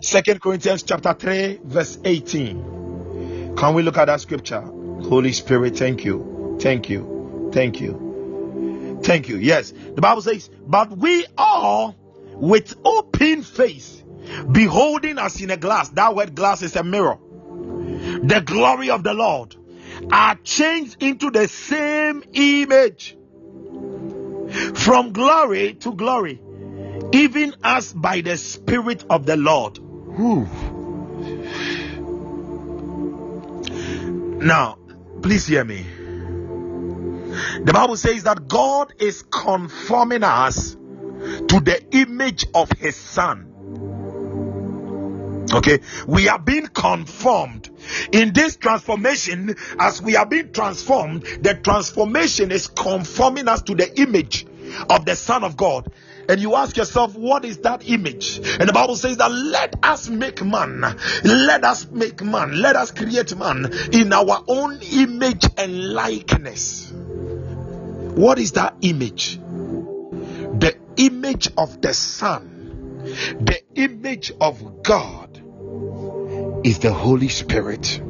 [0.00, 3.54] Second Corinthians chapter 3, verse 18.
[3.56, 4.60] Can we look at that scripture?
[4.60, 6.56] Holy Spirit, thank you.
[6.60, 7.50] Thank you.
[7.52, 9.00] Thank you.
[9.02, 9.36] Thank you.
[9.36, 9.72] Yes.
[9.72, 11.94] The Bible says, But we all
[12.32, 14.02] with open face,
[14.50, 15.88] beholding us in a glass.
[15.90, 17.18] That word glass is a mirror.
[18.22, 19.56] The glory of the Lord
[20.10, 23.16] are changed into the same image
[24.74, 26.40] from glory to glory,
[27.12, 29.78] even as by the Spirit of the Lord.
[29.78, 30.48] Whew.
[34.40, 34.78] Now,
[35.22, 35.84] please hear me.
[37.62, 43.47] The Bible says that God is conforming us to the image of His Son.
[45.52, 47.70] Okay, we are being conformed
[48.12, 49.56] in this transformation.
[49.78, 54.46] As we are being transformed, the transformation is conforming us to the image
[54.90, 55.90] of the Son of God.
[56.28, 58.36] And you ask yourself, what is that image?
[58.36, 60.82] And the Bible says that let us make man,
[61.24, 66.92] let us make man, let us create man in our own image and likeness.
[66.92, 69.38] What is that image?
[69.38, 73.04] The image of the Son,
[73.40, 75.27] the image of God
[76.64, 78.00] is the Holy Spirit.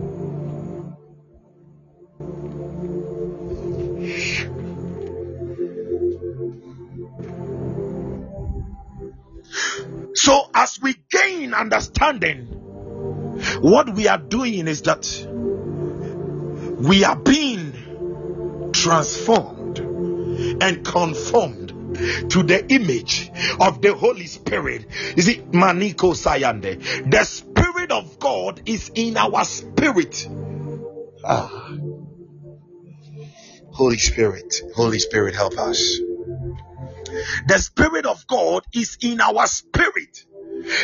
[10.15, 12.47] So, as we gain understanding,
[13.61, 15.07] what we are doing is that
[16.79, 21.69] we are being transformed and conformed
[22.31, 23.31] to the image
[23.61, 24.87] of the Holy Spirit.
[25.17, 27.25] Is it Maniko Sayande, the
[27.79, 30.29] Spirit of God is in our spirit.
[31.25, 31.71] Ah.
[33.71, 36.01] Holy Spirit, Holy Spirit, help us.
[37.47, 40.25] The Spirit of God is in our spirit,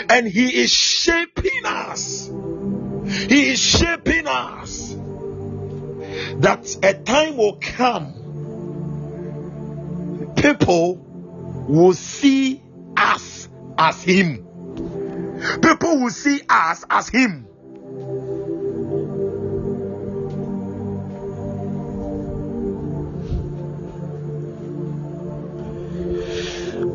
[0.08, 2.30] and He is shaping us.
[3.08, 4.94] He is shaping us.
[6.36, 8.14] That a time will come
[10.36, 10.94] people
[11.66, 12.62] will see
[12.96, 14.43] us as him.
[15.62, 17.48] People will see us as him.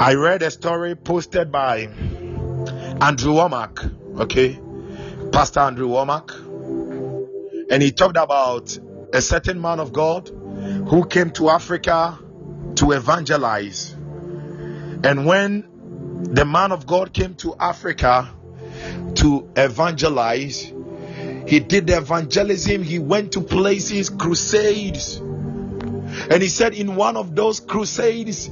[0.02, 1.90] I read a story posted by
[3.02, 4.60] Andrew Wommack, okay,
[5.32, 6.32] Pastor Andrew Wommack,
[7.70, 8.78] and he talked about
[9.14, 12.18] a certain man of God who came to Africa
[12.76, 13.92] to evangelize.
[15.04, 15.68] And when
[16.32, 18.34] the man of God came to Africa
[19.16, 20.72] to evangelize,
[21.48, 25.18] he did evangelism, he went to places, crusades.
[25.18, 28.50] And he said, in one of those crusades,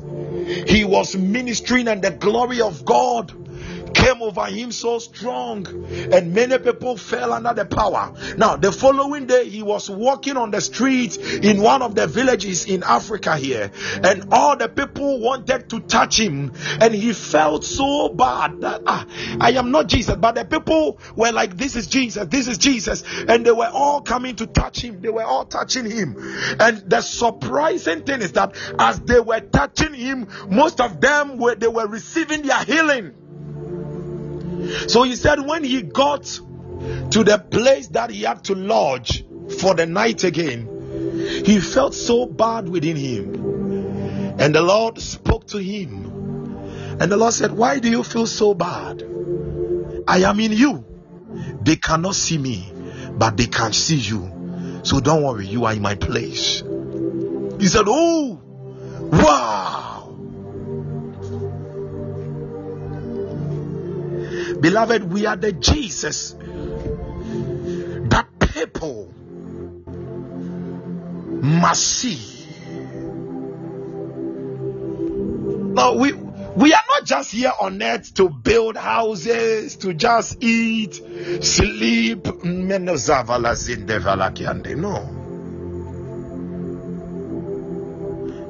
[0.67, 3.46] he was ministering, and the glory of God
[3.93, 5.67] came over him so strong,
[6.11, 8.13] and many people fell under the power.
[8.37, 12.65] Now, the following day, he was walking on the streets in one of the villages
[12.65, 13.71] in Africa here,
[14.03, 19.05] and all the people wanted to touch him, and he felt so bad that ah,
[19.39, 23.03] I am not Jesus, but the people were like, This is Jesus, this is Jesus,
[23.27, 26.15] and they were all coming to touch him, they were all touching him.
[26.59, 31.55] And the surprising thing is that as they were touching him, most of them were
[31.55, 33.13] they were receiving their healing.
[34.87, 39.25] So he said, when he got to the place that he had to lodge
[39.59, 44.35] for the night again, he felt so bad within him.
[44.39, 46.05] And the Lord spoke to him.
[46.99, 49.03] And the Lord said, Why do you feel so bad?
[50.07, 50.85] I am in you.
[51.61, 52.71] They cannot see me,
[53.11, 54.81] but they can see you.
[54.83, 56.61] So don't worry, you are in my place.
[57.59, 58.41] He said, Oh,
[59.11, 59.86] wow.
[64.61, 66.35] Beloved, we are the Jesus
[68.09, 69.13] that people
[71.41, 72.19] must see.
[75.73, 80.95] Now we we are not just here on earth to build houses, to just eat,
[81.43, 82.25] sleep.
[82.43, 82.95] No.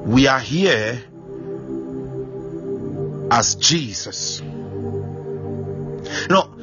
[0.06, 1.02] We are here
[3.30, 4.42] as Jesus.
[6.30, 6.54] Know,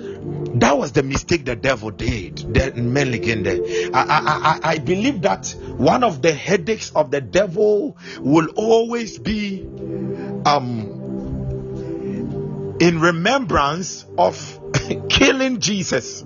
[0.55, 2.37] that was the mistake the devil did.
[2.37, 8.47] The I, I, I, I believe that one of the headaches of the devil will
[8.55, 9.61] always be
[10.45, 10.95] um
[12.79, 14.59] in remembrance of
[15.09, 16.23] killing Jesus.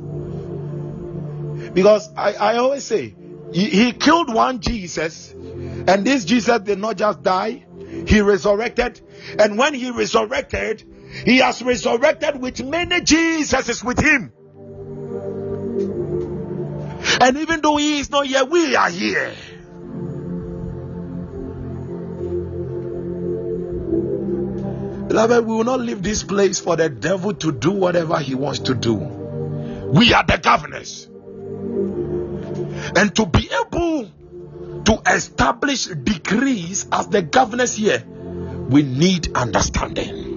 [1.74, 3.15] Because I, I always say
[3.51, 7.65] he, he killed one Jesus, and this Jesus did not just die,
[8.07, 9.01] he resurrected.
[9.38, 10.84] And when he resurrected,
[11.26, 14.32] he has resurrected with many Jesuses with him.
[17.22, 19.34] And even though he is not here, we are here.
[25.07, 28.60] Beloved, we will not leave this place for the devil to do whatever he wants
[28.60, 28.93] to do.
[28.93, 31.07] We are the governors.
[32.95, 34.12] And to be able
[34.86, 40.28] to establish decrees as the governors here, we need understanding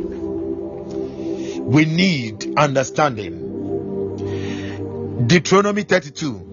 [1.64, 3.48] we need understanding.
[5.26, 6.50] Deuteronomy 32.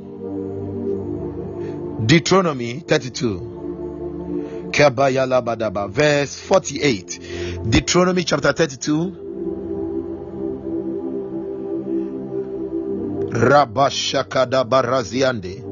[2.05, 4.70] Deuteronomy 32.
[5.88, 7.20] Verse 48.
[7.70, 9.12] Deuteronomy chapter 32.
[13.32, 15.64] Rabashakada baraziande.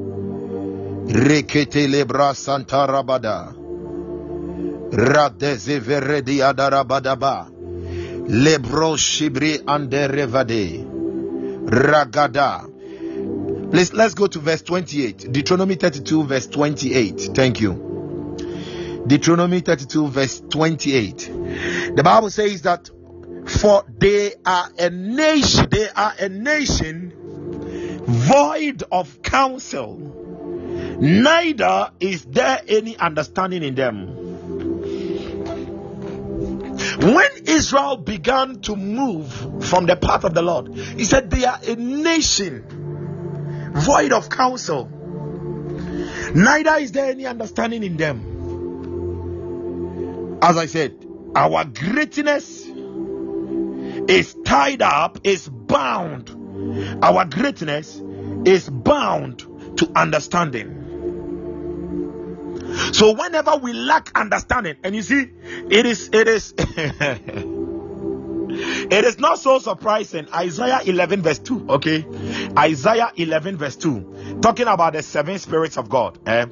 [1.08, 1.86] Rekete
[2.34, 3.54] santa rabada.
[4.90, 7.57] Radeze veredi adarabadaba.
[8.28, 10.84] Lebro Shibri Anderevade
[11.66, 12.66] Ragada.
[13.70, 15.32] Please let's go to verse 28.
[15.32, 17.30] Deuteronomy 32, verse 28.
[17.34, 19.04] Thank you.
[19.06, 21.94] Deuteronomy 32, verse 28.
[21.96, 22.90] The Bible says that
[23.46, 27.14] for they are a nation, they are a nation
[28.08, 29.98] void of counsel,
[30.98, 34.27] neither is there any understanding in them.
[37.14, 41.58] When Israel began to move from the path of the Lord, he said, They are
[41.66, 44.90] a nation void of counsel,
[46.34, 48.36] neither is there any understanding in them.
[50.42, 51.02] As I said,
[51.34, 52.66] our greatness
[54.08, 56.28] is tied up, is bound.
[57.02, 58.02] Our greatness
[58.44, 59.38] is bound
[59.78, 60.77] to understanding.
[62.92, 65.30] So whenever we lack understanding, and you see,
[65.70, 66.54] it is it is
[68.48, 70.26] it is not so surprising.
[70.32, 71.66] Isaiah 11 verse 2.
[71.68, 72.06] Okay,
[72.56, 76.18] Isaiah 11 verse 2, talking about the seven spirits of God.
[76.26, 76.46] Eh?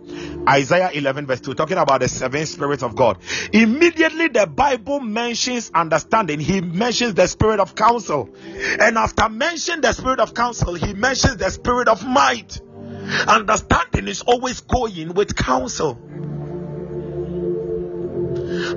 [0.48, 3.18] Isaiah 11 verse 2, talking about the seven spirits of God.
[3.52, 6.40] Immediately the Bible mentions understanding.
[6.40, 8.34] He mentions the spirit of counsel,
[8.80, 12.60] and after mentioning the spirit of counsel, he mentions the spirit of might.
[13.28, 15.94] Understanding is always going with counsel.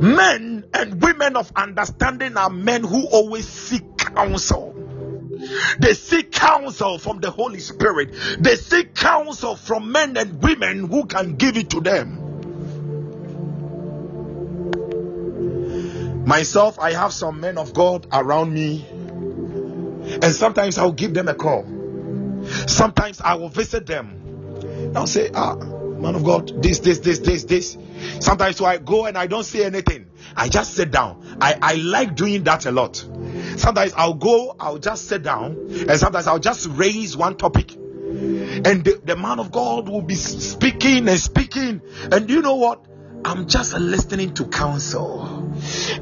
[0.02, 4.76] Men and women of understanding are men who always seek counsel.
[5.80, 8.14] They seek counsel from the Holy Spirit.
[8.40, 12.26] They seek counsel from men and women who can give it to them.
[16.26, 21.34] Myself, I have some men of God around me, and sometimes I'll give them a
[21.34, 21.66] call.
[22.68, 24.19] Sometimes I will visit them.
[24.96, 27.78] I'll say, Ah, man of God, this, this, this, this, this.
[28.20, 30.10] Sometimes so I go and I don't say anything.
[30.36, 31.38] I just sit down.
[31.42, 32.96] I, I like doing that a lot.
[33.58, 35.52] Sometimes I'll go, I'll just sit down,
[35.88, 37.76] and sometimes I'll just raise one topic.
[37.76, 41.82] And the, the man of God will be speaking and speaking.
[42.12, 42.86] And you know what?
[43.26, 45.50] I'm just listening to counsel.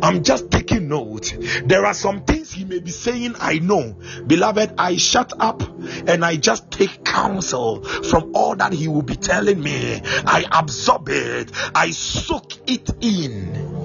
[0.01, 1.35] I'm just taking note.
[1.65, 3.97] There are some things he may be saying, I know.
[4.25, 5.61] Beloved, I shut up
[6.07, 10.01] and I just take counsel from all that he will be telling me.
[10.03, 13.75] I absorb it, I soak it in.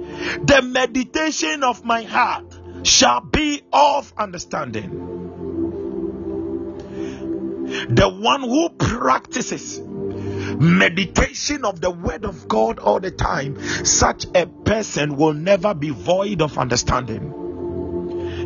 [0.44, 2.46] The meditation of my heart
[2.82, 5.04] shall be of understanding.
[7.90, 9.82] The one who practices
[10.60, 15.90] meditation of the word of God all the time, such a person will never be
[15.90, 17.34] void of understanding.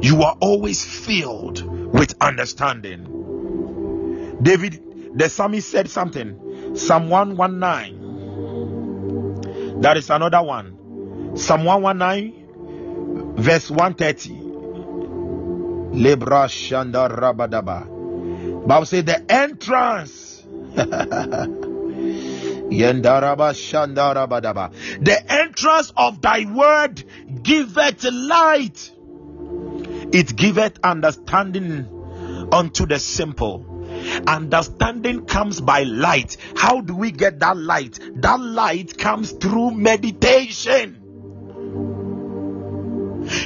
[0.03, 4.39] You are always filled with understanding.
[4.43, 4.83] David,
[5.15, 6.77] the psalmist said something.
[6.77, 9.81] Psalm 119.
[9.83, 11.37] That is another one.
[11.37, 14.31] Psalm 119, verse 130.
[15.99, 17.87] Lebra Shanda Rabadaba.
[18.67, 20.43] Bible says the entrance
[25.01, 27.05] The entrance of thy word
[27.43, 28.91] giveth light,
[30.13, 33.69] it giveth understanding unto the simple.
[34.27, 36.37] Understanding comes by light.
[36.57, 37.99] How do we get that light?
[38.17, 40.99] That light comes through meditation.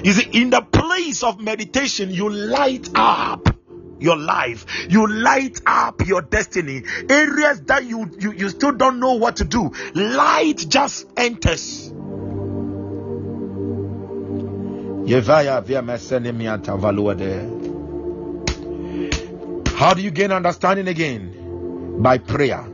[0.05, 3.55] You see, in the place of meditation, you light up
[3.99, 4.66] your life.
[4.88, 6.82] You light up your destiny.
[7.09, 9.72] Areas that you, you you still don't know what to do.
[9.94, 11.92] Light just enters.
[19.76, 22.03] How do you gain understanding again?
[22.03, 22.64] By prayer.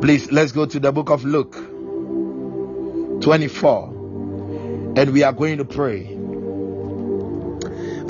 [0.00, 1.54] Please let's go to the book of luke
[3.22, 6.14] 24 and we are going to pray.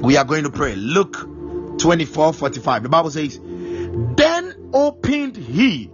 [0.02, 0.76] We are going to pray.
[0.76, 1.16] Luke
[1.78, 2.82] 24 45.
[2.82, 5.90] The Bible says, Then opened he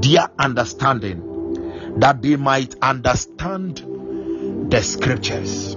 [0.00, 3.78] their understanding that they might understand
[4.70, 5.74] the scriptures.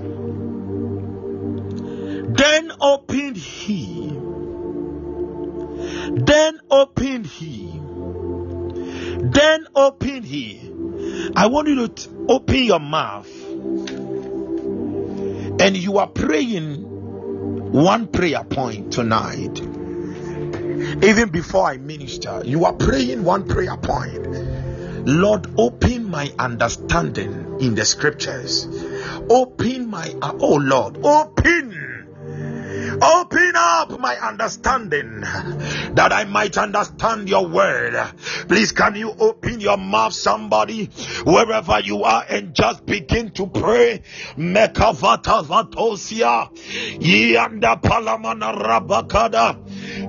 [2.31, 4.09] Then opened he,
[6.13, 7.81] then opened he,
[9.21, 10.61] then opened he.
[11.35, 13.29] I want you to open your mouth
[15.59, 16.88] and you are praying
[17.71, 19.59] one prayer point tonight.
[21.03, 24.27] Even before I minister, you are praying one prayer point.
[25.07, 28.67] Lord, open my understanding in the scriptures.
[29.29, 31.88] Open my, oh Lord, open
[33.01, 37.95] Open up my understanding that I might understand your word.
[38.47, 40.85] Please, can you open your mouth, somebody,
[41.23, 44.01] wherever you are, and just begin to pray?
[44.37, 46.49] Mekavata vatosia,
[46.99, 49.57] yanda palamana rabakada,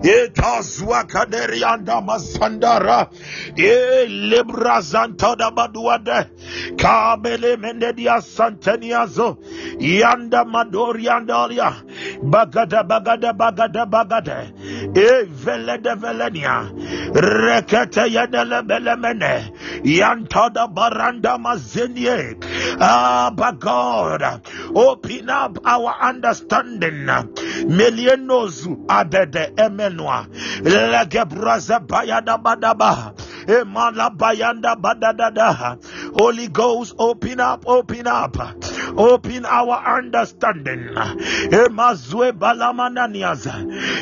[0.02, 3.08] etazwa kaderi anda masandara,
[3.56, 6.30] e libra zantada baduade,
[6.76, 9.38] kabele mendedia santeniazo,
[9.78, 11.74] yanda madori andalia,
[12.22, 14.46] bagada bagada bagada bagada.
[14.94, 16.70] E vele de velenia
[17.12, 19.52] rekete yedele belemene
[19.84, 22.36] yantada baranda mazenie
[22.80, 24.42] ah but God.
[24.74, 27.06] Open up our understanding.
[27.66, 30.26] Milienozu adede emenwa
[30.64, 33.12] legebraza bayada badaba
[33.46, 35.78] Emalabayanda badadada.
[36.14, 38.36] Holy Ghost, open up, open up,
[38.96, 40.94] open our understanding.
[41.50, 43.54] Emazwe balamananiaza.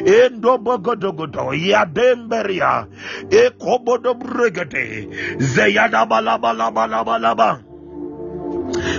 [0.05, 1.55] Endobogodogodo.
[1.55, 2.87] Yademberia.
[3.31, 5.09] Ekobodo bregade.
[5.39, 7.68] Zeyada balabalabalaba.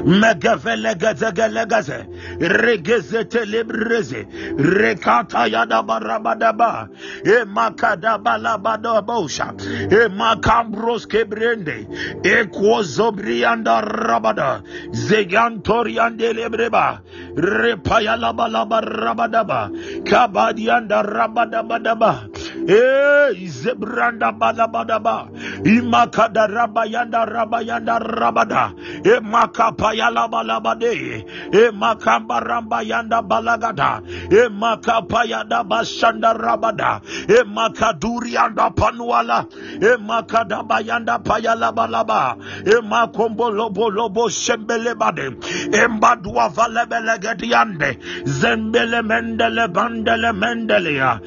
[0.03, 2.07] Megavelegazagalegaze,
[2.39, 4.25] Regezete Libreze,
[4.57, 6.89] Rekata Yada Barabadaba,
[7.23, 9.53] Emakada Balabadabosha,
[9.89, 11.87] Emakambros Kebrende,
[12.23, 17.01] Equozobrianda Rabada, Zegantoriande Lebreba,
[17.35, 19.71] Repayala Balaba Rabadaba,
[20.03, 22.29] Kabadianda Rabadabadaba,
[22.69, 25.27] Eh, Zebranda Balabadaba,
[25.65, 38.69] Imakada Rabayanda Rabayanda Rabada, E Emakapayala Balabade, Emakambaramba Yanda Balagada, Emakapayada Bashanda Rabada, Emakaduri anda
[38.69, 39.49] Panuala,
[39.81, 45.19] Emakada Bayanda Payala Balaba, Emakombo Lobo Lobo shembele bade.
[45.19, 51.19] E Shembelebade, Embadua Valebelegadiande, Zembele Mendele Bandele Mendelea,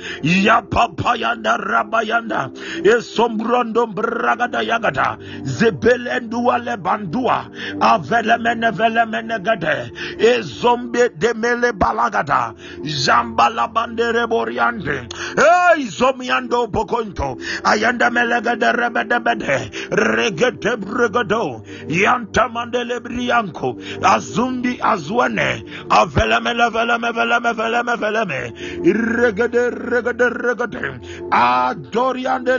[1.33, 2.53] Yapapayanda Rabayanda,
[2.85, 12.55] Esombrondo Bragada Yagada, Zebelendua Lebandua, Avelemene Velemene Gade, Ezombe Demele Balagada,
[12.85, 24.79] Zambala Bandere Boriande, Hey, Zomiando Bokonto, Ayanda Melegade Rebedebede, Regete Bregado, Yanta Mandele Brianco, Azumbi
[24.79, 28.53] Azwene, Avelemele Veleme Veleme Veleme Veleme,
[28.85, 31.12] Regade Regade Regade,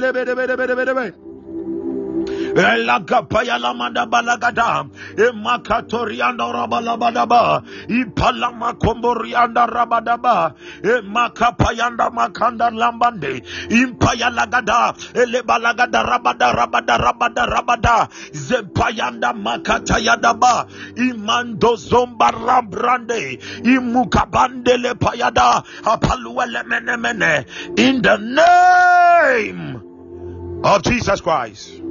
[0.02, 1.33] Lebedebedebedebede.
[2.56, 4.86] Elagapaya lamanda balagada,
[5.18, 18.10] emakatorianda rabalabadaba, ipalama komborianda rabadaba, emakapayanda makanda lambande, impaya lagada, elebalagada rabada rabada rabada rabada,
[18.32, 27.46] zempayanda makatayadaba, imando zomba rambrande, imukabande le payada, apaluele mene mene,
[27.78, 29.82] in the name
[30.64, 31.83] of Jesus Christ.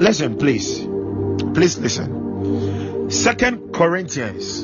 [0.00, 0.78] Listen, please.
[1.52, 3.10] Please listen.
[3.10, 4.62] Second Corinthians.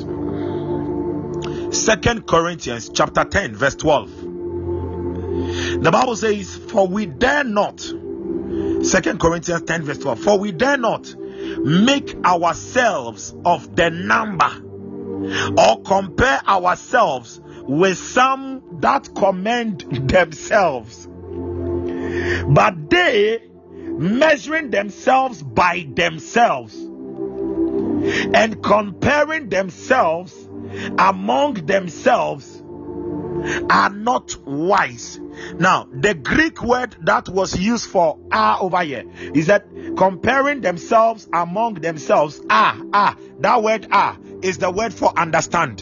[1.77, 4.09] Second Corinthians chapter 10, verse 12.
[5.83, 7.81] The Bible says, For we dare not.
[8.81, 10.19] Second Corinthians 10, verse 12.
[10.19, 14.49] For we dare not make ourselves of the number
[15.55, 21.07] or compare ourselves with some that commend themselves.
[22.47, 23.43] But they
[23.97, 30.33] measuring themselves by themselves and comparing themselves
[30.97, 32.63] among themselves
[33.69, 35.19] are not wise.
[35.57, 39.67] Now, the Greek word that was used for are over here is that
[39.97, 45.81] comparing themselves among themselves are are that word are is the word for understand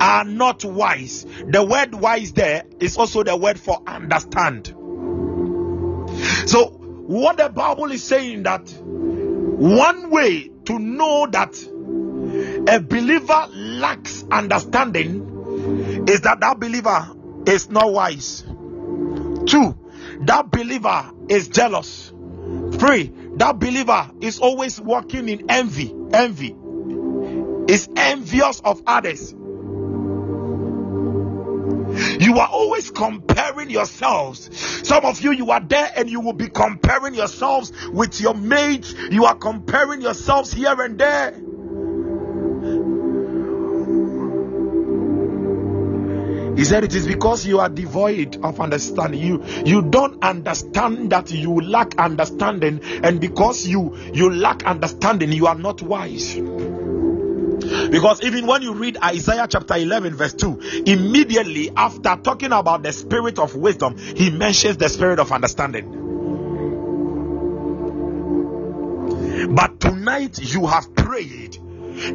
[0.00, 1.24] are not wise.
[1.46, 4.74] The word wise there is also the word for understand.
[6.46, 6.81] So,
[7.12, 11.54] what the Bible is saying that one way to know that
[12.68, 17.14] a believer lacks understanding is that that believer
[17.46, 18.40] is not wise.
[18.42, 19.78] Two,
[20.22, 22.08] that believer is jealous.
[22.08, 25.94] Three, that believer is always walking in envy.
[26.14, 26.56] Envy
[27.70, 29.34] is envious of others.
[32.20, 34.56] You are always comparing yourselves.
[34.86, 38.94] Some of you, you are there and you will be comparing yourselves with your mates.
[39.10, 41.32] You are comparing yourselves here and there.
[46.56, 49.20] He said it is because you are devoid of understanding.
[49.20, 55.46] You you don't understand that you lack understanding, and because you you lack understanding, you
[55.46, 56.36] are not wise.
[57.90, 62.92] Because even when you read Isaiah chapter 11, verse 2, immediately after talking about the
[62.92, 66.10] spirit of wisdom, he mentions the spirit of understanding.
[69.54, 71.58] But tonight you have prayed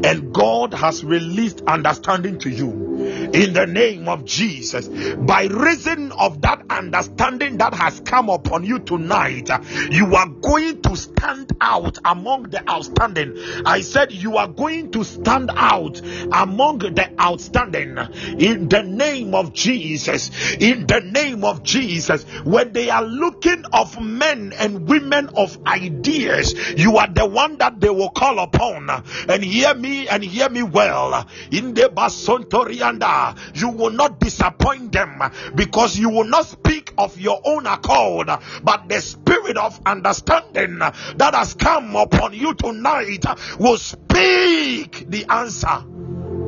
[0.04, 2.88] and God has released understanding to you
[3.34, 4.88] in the name of Jesus.
[4.88, 9.50] By reason of that understanding that has come upon you tonight,
[9.92, 13.36] you are going to stand out among the outstanding.
[13.66, 16.02] I said you are going to stand out
[16.32, 17.98] among the outstanding
[18.40, 20.32] in the name of Jesus.
[20.60, 26.54] In the name of Jesus, when they are looking of men and women of ideas,
[26.78, 28.90] you are the one that they will call upon.
[28.90, 31.28] And hear me and hear me well.
[31.52, 35.22] In the Basontorianda, you will not disappoint them
[35.56, 38.30] because you will not speak of your own accord,
[38.64, 43.26] but the spirit of understanding that has come upon you tonight
[43.60, 45.84] will speak the answer.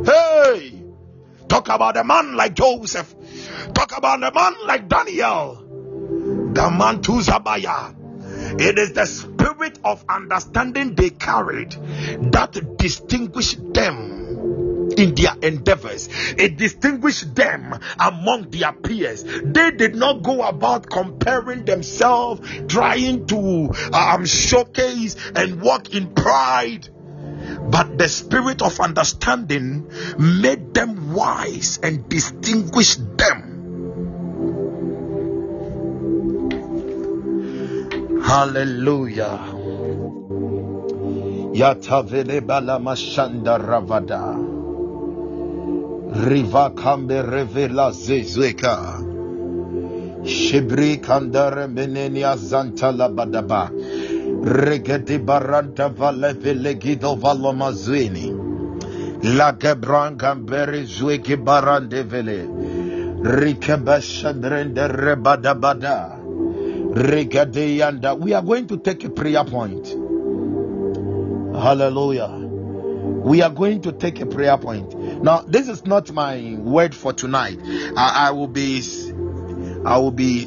[0.05, 0.83] Hey,
[1.47, 3.13] talk about a man like Joseph,
[3.73, 5.55] talk about a man like Daniel,
[6.53, 7.98] the man to Zabaya.
[8.59, 11.71] It is the spirit of understanding they carried
[12.33, 14.19] that distinguished them
[14.97, 16.09] in their endeavors.
[16.37, 19.23] It distinguished them among their peers.
[19.23, 26.89] They did not go about comparing themselves, trying to um, showcase and walk in pride.
[27.71, 33.48] But the spirit of understanding made them wise and distinguished them
[38.29, 39.41] Hallelujah.
[41.59, 44.37] Yatavele bala mashanda ravada.
[46.29, 49.01] Riva kambe revela zezweka.
[50.23, 53.71] Shibri kandare menenia zanta labadaba.
[54.45, 58.29] Regedi baranta vale vele gido valo mazuini.
[59.37, 62.45] La gebran gamberi zweki barande vele.
[63.23, 64.85] Rikeba shandrende
[66.91, 68.19] rebadabada.
[68.19, 69.87] We are going to take a prayer point.
[71.55, 72.29] Hallelujah.
[72.29, 74.95] We are going to take a prayer point.
[75.23, 77.59] Now, this is not my word for tonight.
[77.97, 78.81] I, I will be
[79.85, 80.45] I will be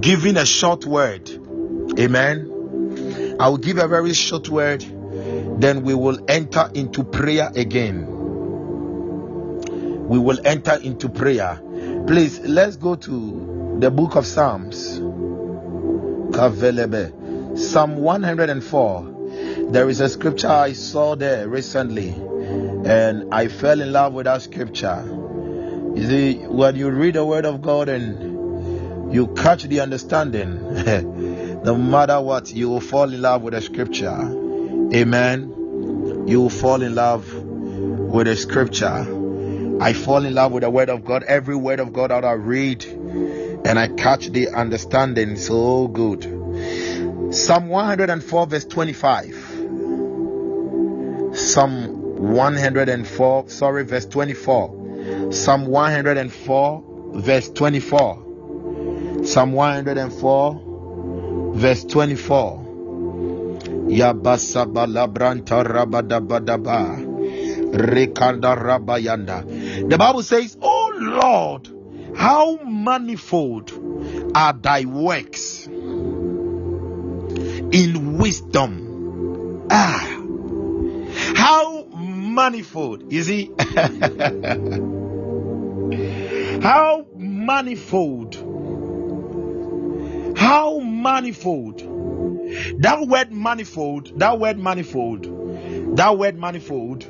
[0.00, 1.30] giving a short word.
[1.98, 3.36] Amen.
[3.40, 4.84] I will give a very short word.
[5.60, 8.06] Then we will enter into prayer again.
[10.08, 11.60] We will enter into prayer.
[12.06, 14.98] Please, let's go to the book of Psalms.
[16.30, 17.58] Kavelebe.
[17.58, 19.68] Psalm 104.
[19.70, 24.42] There is a scripture I saw there recently, and I fell in love with that
[24.42, 25.04] scripture.
[25.94, 31.76] You see, when you read the word of God and you catch the understanding, no
[31.76, 34.18] matter what, you will fall in love with the scripture.
[34.94, 36.24] Amen.
[36.26, 39.06] You will fall in love with the scripture.
[39.80, 41.22] I fall in love with the word of God.
[41.24, 42.84] Every word of God that I read,
[43.66, 46.22] and I catch the understanding so good.
[47.34, 49.34] Psalm 104, verse 25.
[51.34, 55.32] Psalm 104, sorry, verse 24.
[55.32, 59.24] Psalm 104, verse 24.
[59.24, 62.62] Psalm 104, verse 24.
[63.88, 66.96] Yabasa balabranta rabadabadaba.
[67.72, 69.44] Rekanda rabayanda.
[69.90, 71.75] The Bible says, Oh Lord,
[72.16, 73.72] how manifold
[74.34, 76.16] are thy works in
[78.18, 79.66] wisdom?
[79.70, 80.22] Ah,
[81.36, 83.52] how manifold is he?
[86.62, 88.34] how manifold?
[90.36, 91.80] How manifold?
[92.80, 97.04] That word manifold, that word manifold, that word manifold.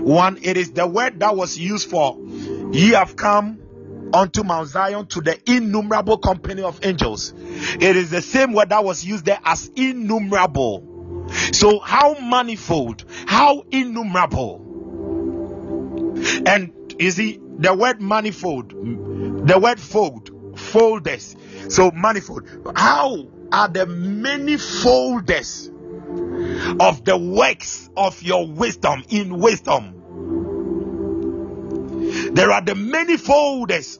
[0.00, 2.18] One, it is the word that was used for
[2.72, 3.60] ye have come
[4.12, 7.32] unto Mount Zion to the innumerable company of angels.
[7.36, 11.28] It is the same word that was used there as innumerable.
[11.52, 14.66] So, how manifold, how innumerable.
[16.46, 21.36] And you see, the word manifold, the word fold, folders.
[21.68, 22.48] So, manifold.
[22.74, 25.70] How are the many folders
[26.80, 29.99] of the works of your wisdom in wisdom?
[32.34, 33.98] There are the many folders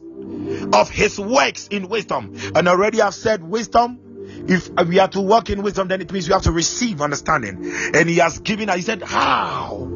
[0.73, 2.37] of his works in wisdom.
[2.55, 3.99] And already I've said wisdom.
[4.49, 7.73] If we are to walk in wisdom, then it means we have to receive understanding.
[7.95, 9.87] And he has given us, he said, How?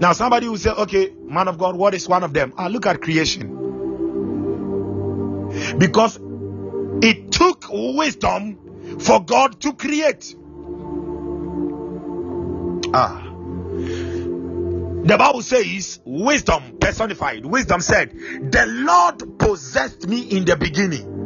[0.00, 2.52] Now, somebody will say, Okay, man of God, what is one of them?
[2.56, 3.54] Ah, look at creation.
[5.78, 6.18] Because
[7.02, 10.36] it took wisdom for God to create.
[12.94, 13.27] Ah.
[15.08, 17.46] The Bible says, wisdom personified.
[17.46, 21.16] Wisdom said, The Lord possessed me in the beginning.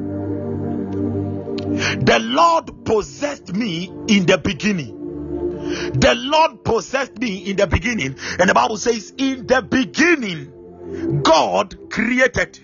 [2.04, 5.00] The Lord possessed me in the beginning.
[5.94, 8.16] The Lord possessed me in the beginning.
[8.38, 12.60] And the Bible says, In the beginning, God created.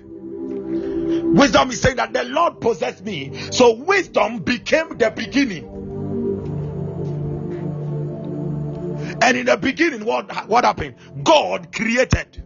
[1.35, 3.51] Wisdom is saying that the Lord possessed me.
[3.51, 5.78] So wisdom became the beginning.
[9.21, 10.97] And in the beginning, what, what happened?
[11.25, 12.43] God created.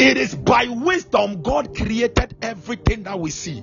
[0.00, 3.60] It is by wisdom God created everything that we see.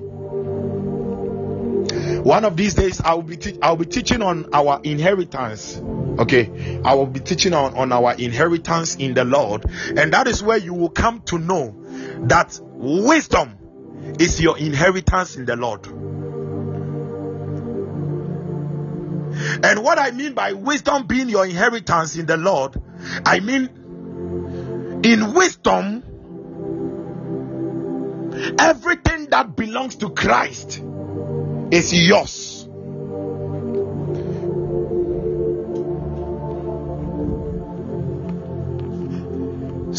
[2.28, 5.82] One of these days, I will be te- I will be teaching on our inheritance.
[6.20, 10.43] Okay, I will be teaching on, on our inheritance in the Lord, and that is
[10.43, 11.76] where you will come to know
[12.24, 13.57] that wisdom
[14.20, 15.88] is your inheritance in the Lord.
[19.63, 22.81] And what I mean by wisdom being your inheritance in the Lord,
[23.25, 23.69] I mean
[25.03, 26.03] in wisdom,
[28.59, 30.83] Everything that belongs to Christ
[31.71, 32.63] is yours.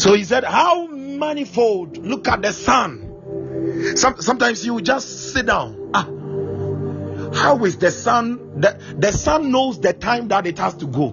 [0.01, 1.97] So he said, How manifold?
[1.97, 3.95] Look at the sun.
[3.97, 5.91] Some, sometimes you just sit down.
[5.93, 6.07] Ah,
[7.33, 8.59] how is the sun?
[8.59, 11.09] The, the sun knows the time that it has to go,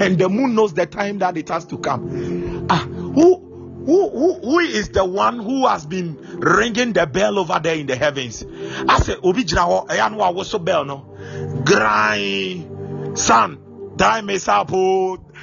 [0.00, 2.66] and the moon knows the time that it has to come.
[2.68, 3.50] Ah, who
[3.84, 7.86] who, who, who is the one who has been ringing the bell over there in
[7.86, 8.44] the heavens?
[8.88, 11.62] I say, Obi Jirawo, Eyanwa so bell, no?
[11.64, 14.70] Grind, son, time is up,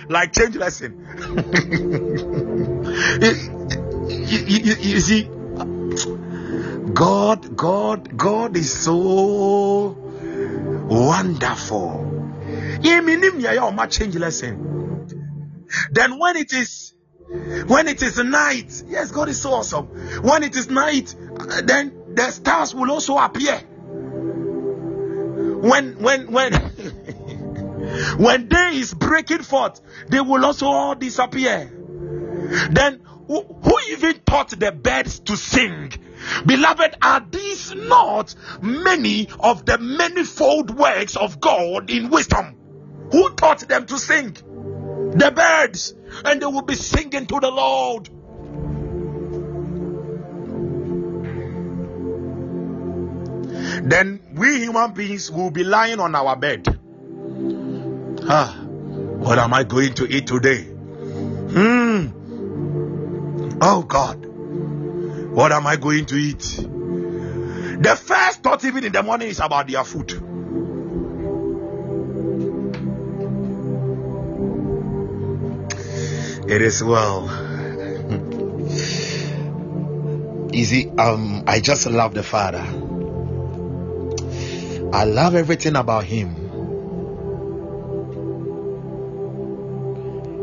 [0.08, 1.04] like change lesson.
[4.08, 5.30] you, you, you see,
[6.94, 9.96] God, God, God is so
[10.90, 12.04] wonderful.
[13.88, 15.08] change lesson.
[15.92, 16.94] Then when it is
[17.68, 19.88] when it is night, yes, God is so awesome.
[20.22, 23.58] When it is night, uh, then the stars will also appear.
[25.60, 26.54] When when when
[28.18, 31.70] when day is breaking forth, they will also all disappear.
[32.72, 35.92] Then who, who even taught the birds to sing?
[36.46, 42.58] Beloved, are these not many of the manifold works of God in wisdom?
[43.12, 44.34] Who taught them to sing?
[44.34, 45.94] The birds
[46.26, 48.10] and they will be singing to the Lord.
[53.90, 56.68] Then we human beings will be lying on our bed.
[58.30, 60.64] Ah, what am I going to eat today?
[60.64, 62.08] Hmm.
[63.62, 64.27] Oh God,
[65.38, 66.40] what am I going to eat?
[66.40, 70.14] The first thought, even in the morning, is about their food.
[76.50, 77.28] It is well.
[80.54, 80.90] Easy.
[80.98, 82.66] Um, I just love the Father.
[84.92, 86.34] I love everything about Him.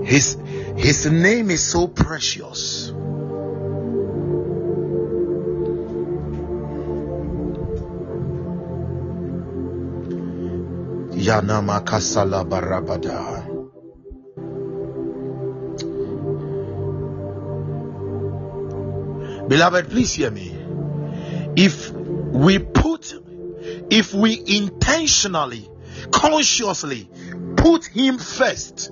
[0.04, 0.38] His
[0.76, 2.92] His name is so precious.
[11.24, 13.48] Yanama Kasala Barabada.
[19.48, 20.54] Beloved, please hear me.
[21.56, 23.14] If we put,
[23.90, 25.66] if we intentionally,
[26.10, 27.08] consciously
[27.56, 28.90] put Him first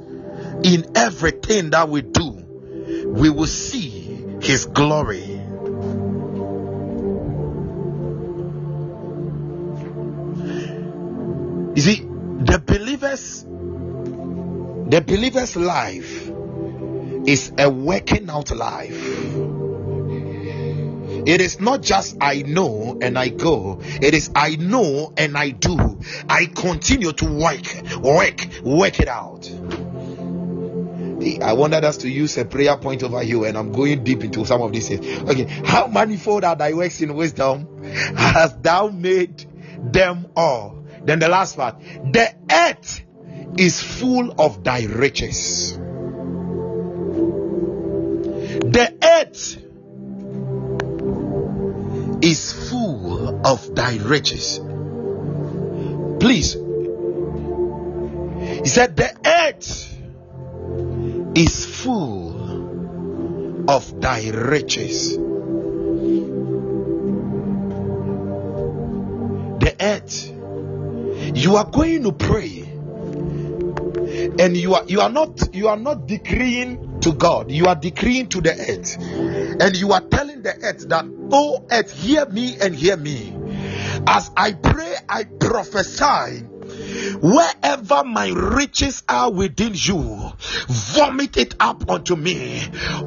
[0.63, 2.31] in everything that we do,
[3.09, 3.91] we will see
[4.41, 5.41] His glory.
[11.75, 12.12] You see,
[13.13, 13.45] believers,
[14.91, 16.31] the believer's life
[17.27, 19.37] is a working out life.
[21.25, 23.81] It is not just I know and I go.
[23.83, 26.01] It is I know and I do.
[26.29, 29.49] I continue to work, work, work it out.
[31.41, 34.45] I wanted us to use a prayer point over here, and I'm going deep into
[34.45, 35.07] some of these things.
[35.31, 37.85] Okay, how manifold are thy works in wisdom?
[37.85, 39.47] Hast thou made
[39.93, 40.82] them all?
[41.05, 43.03] Then the last part, the earth
[43.59, 45.77] is full of thy riches.
[48.73, 49.59] The earth
[52.23, 54.61] is full of thy riches.
[56.21, 56.55] Please,
[58.63, 59.99] he said, The earth
[61.37, 65.17] is full of thy riches.
[69.59, 70.32] The earth,
[71.35, 72.69] you are going to pray.
[74.39, 77.51] And you are you are not you are not decreeing to God.
[77.51, 78.97] You are decreeing to the earth.
[79.61, 83.37] And you are telling the earth that oh earth hear me and hear me.
[84.07, 86.47] As I pray I prophesy
[87.23, 90.33] Wherever my riches are within you,
[90.69, 92.61] vomit it up unto me.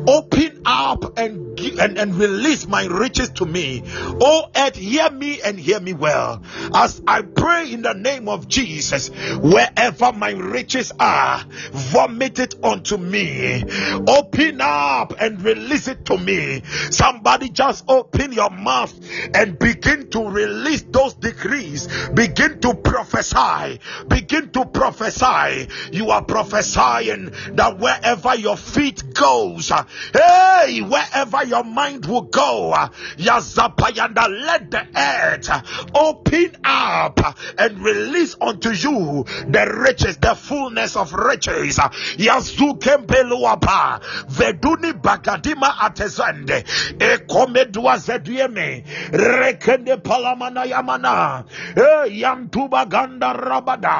[0.08, 3.84] Open up and, and, and release my riches to me.
[3.86, 6.42] Oh, earth, hear me and hear me well.
[6.74, 12.96] As I pray in the name of Jesus, wherever my riches are, vomit it unto
[12.96, 13.66] me.
[14.08, 16.62] Open up and release it to me.
[16.90, 18.98] Somebody just open your mouth
[19.34, 21.90] and begin to release those decrees.
[22.14, 25.68] Begin to prophesy begin to prophesy.
[25.92, 29.84] You are prophesying that wherever your feet goes, uh,
[30.14, 35.62] hey, wherever your mind will go, uh, Yazapayanda, let the earth uh,
[35.94, 37.20] open up
[37.58, 41.78] and release unto you the riches, the fullness of riches.
[41.78, 46.64] Yazukembeluapa, Veduni Bagadima Atezande,
[46.98, 51.46] Ekomedua Zedieme, Rekende Palamana Yamana,
[51.76, 53.95] Yantuba Ganda Rabada,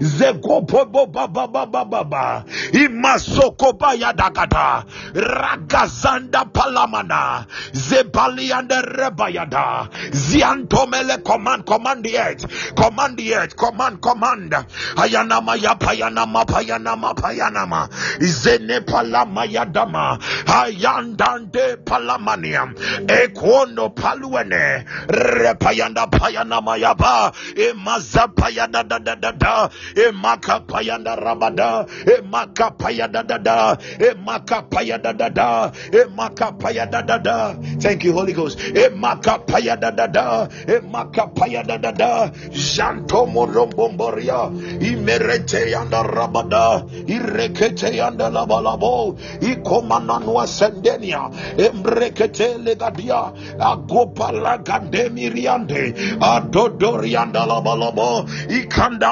[0.00, 4.84] Zegopo Baba Baba Baba, Imasoko Bayadagada,
[5.14, 14.52] Ragazanda Palamana, Zebali and Rebayada, Ziantomele command, command the earth, command the earth, command, command.
[14.96, 17.88] Ayanama ya payanama payanama payanama,
[18.20, 22.74] Zene Palama Yadama, Ayandande Palamaniam,
[23.06, 32.76] Ekono Paluene, Repayanda Payanama Yaba, Emaza Payada da da da da, Emaka Payanda Rabada, Emaka
[32.76, 37.54] Payada da da, Emaka Payada da da, Emaka Payada da da.
[37.80, 38.58] Thank you, Holy Ghost.
[38.58, 44.50] Emaka Payada da da, Emaka Payada da da, Janto Morombomboria,
[44.80, 58.26] Imerete Yanda Rabada, Irekete Yanda Labalabo, Ikomananwa Sendenia, Embrekete Legadia, Agopala Gandemiriande, Adodorianda Labalabo,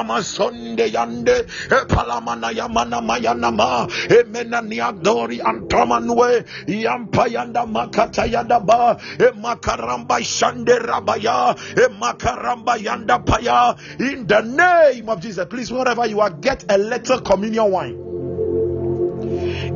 [0.07, 1.43] Ikandama Sonde Yande,
[1.87, 8.97] Palamana Yamana Mayanama, Emenania Dori Antomanwe, Yampayanda Makatayanda Ba,
[9.35, 11.55] Makaramba Shande Rabaya,
[11.99, 15.45] Makaramba Yanda Paya, in the name of Jesus.
[15.49, 18.03] Please, wherever you are, get a little communion wine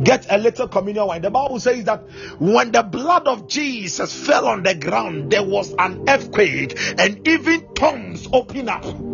[0.03, 1.21] get a little communion wine.
[1.21, 2.07] The Bible says that
[2.39, 7.73] when the blood of Jesus fell on the ground, there was an earthquake, and even
[7.75, 9.10] tombs opened up.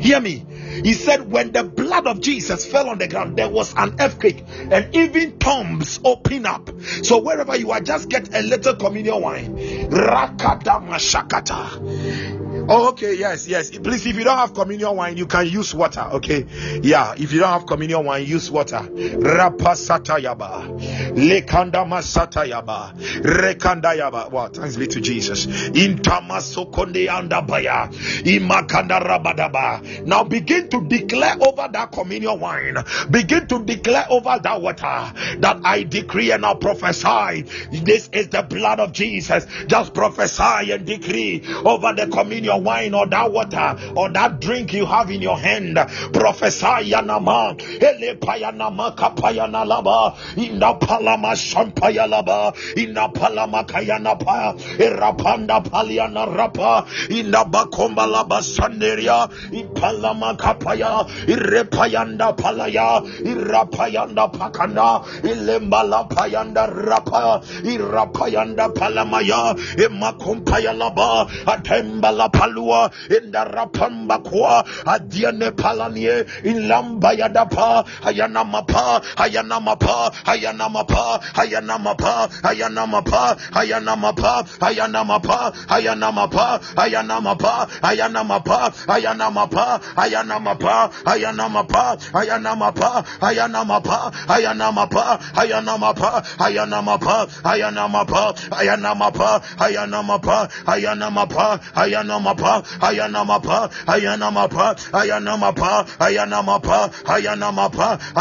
[0.00, 0.44] Hear me.
[0.84, 4.44] He said, when the blood of Jesus fell on the ground, there was an earthquake,
[4.70, 6.70] and even tombs open up.
[7.02, 9.56] So wherever you are, just get a little communion wine.
[9.90, 12.47] Rakada mashakata.
[12.70, 13.70] Oh, okay, yes, yes.
[13.70, 16.06] Please, if you don't have communion wine, you can use water.
[16.12, 16.44] Okay,
[16.82, 17.14] yeah.
[17.16, 18.80] If you don't have communion wine, use water.
[18.80, 20.68] Rapasata yaba,
[21.16, 24.30] lekanda masata yaba, rekanda yaba.
[24.30, 25.46] Wow, thanks be to Jesus.
[25.46, 27.90] Intamaso konde andabaya,
[28.24, 30.04] imakanda rabadaba.
[30.04, 32.76] Now begin to declare over that communion wine.
[33.10, 37.42] Begin to declare over that water that I decree and I prophesy.
[37.70, 39.46] This is the blood of Jesus.
[39.66, 44.86] Just prophesy and decree over the communion wine or that water or that drink you
[44.86, 45.76] have in your hand.
[46.12, 55.62] Prophesy yanama, ele payanama kapayana laba, inda palama shampaya laba, inda palama kayana pa, irapanda
[55.64, 67.42] paliana rapa, inda bakomba laba sanderia, ipalama kapaya, irepayanda palaya, irapayanda pakanda, ilembala payanda rapa,
[67.64, 79.00] irapayanda palamaya, imakumpaya laba, atembala palua, inda rapamba kwa, adiane palanie, ilamba yadapa, Ayanama pa,
[79.16, 85.50] ayanama mapa, ayanama mapa, ayanama mapa, ayanama mapa, ayanama mapa, ayanama mapa,
[85.90, 94.72] ayanama mapa, ayanama mapa, ayanama mapa, ayana mapa, ayana mapa, ayana mapa, ayana mapa, ayana
[94.78, 102.62] mapa, ayana mapa, ayana mapa, ayana mapa, ayana mapa, ayana mapa, ayana mapa, ayana mapa,
[102.80, 106.90] ayana mapa, ayana mapa, ayana mapa, ayana mapa,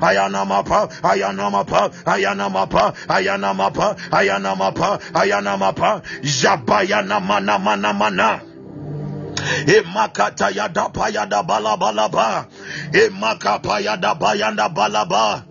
[0.00, 5.90] ayanamapa ayanamapa ayanamapa ayanamapa ayanamapa ayanamapa ayanamapa
[6.22, 8.40] jabayana mana mana mana
[9.66, 12.46] emakata yadapa yadabalaba laba
[12.92, 15.42] emakapa yadapa yadabalaba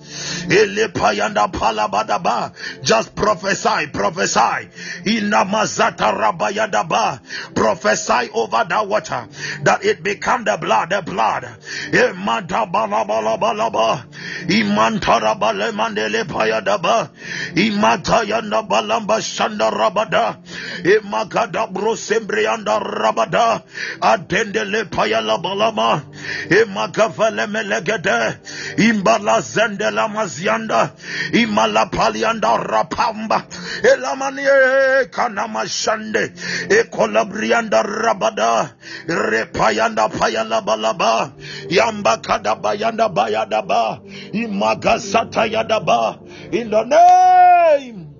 [0.49, 2.51] Elepayanda palabadaba.
[2.83, 4.69] Just prophesy, prophesy.
[5.05, 7.19] Inamazata rabayadaba.
[7.55, 9.27] Prophesy over that water
[9.63, 11.43] that it become the blood, the blood.
[11.91, 14.05] Imanta balabalabalaba.
[14.47, 17.09] Imantara balemandele payadaba.
[17.55, 20.37] Imatayanda balamba shanda rabada.
[20.83, 23.63] Imakada brosembrianda rabada.
[24.01, 26.03] Adendele payala balama.
[26.49, 28.37] Imakafale melegede.
[28.77, 30.32] Imbala zendela mazianda.
[30.41, 33.45] Imala palianda rapamba.
[33.83, 36.33] Elamanie eh, eh, kanama shande.
[36.69, 38.73] Ekolabrianda rabada.
[39.07, 41.33] Repayanda payala balaba.
[41.69, 44.01] Yamba kada bayanda bayadaba.
[44.33, 46.19] Imagasata yadaba.
[46.53, 48.15] In the name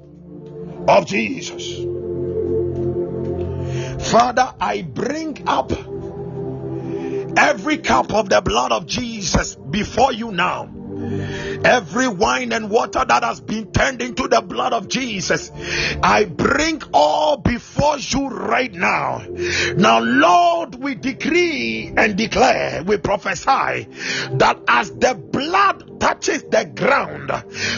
[0.88, 1.84] of Jesus.
[4.12, 5.72] Father, I bring up
[7.38, 10.70] every cup of the blood of Jesus before you now.
[11.64, 15.52] Every wine and water that has been turned into the blood of Jesus,
[16.04, 19.26] I bring all before you right now.
[19.76, 23.88] Now, Lord, we decree and declare, we prophesy
[24.34, 27.32] that as the blood touches the ground,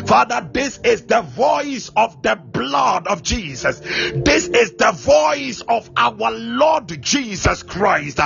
[0.07, 3.79] Father, this is the voice of the blood of Jesus.
[3.79, 8.19] This is the voice of our Lord Jesus Christ.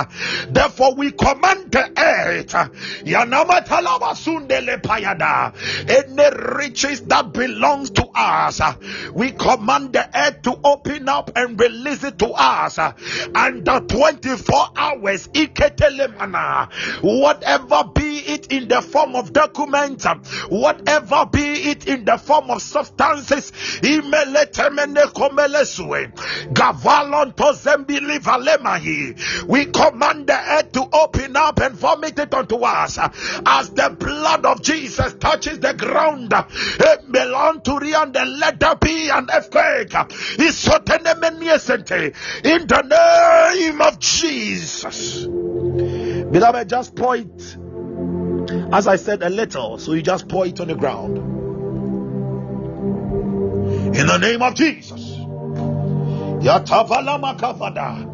[0.48, 2.54] Therefore, we command the earth
[5.88, 8.74] any riches that belongs to us uh,
[9.12, 12.78] we command the earth to open up and release it to us.
[12.78, 12.92] Uh,
[13.34, 15.28] and the 24 hours
[17.02, 20.14] whatever be it in the form of documents uh,
[20.48, 23.52] whatever be it in the form of substances
[23.82, 24.00] we
[29.66, 32.98] command the earth to open up and vomit it unto us
[33.46, 36.32] as the blood of Jesus touches the ground.
[36.32, 39.94] It belong to and let there be an earthquake.
[42.44, 45.26] In the name of Jesus.
[45.26, 47.56] Beloved, just point.
[48.72, 49.78] As I said, a little.
[49.78, 51.16] So you just pour it on the ground.
[53.96, 55.00] In the name of Jesus.
[56.40, 58.06] Yatavala makavada.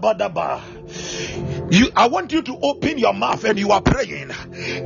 [0.00, 0.60] Badaba.
[1.70, 4.28] You, I want you to open your mouth and you are praying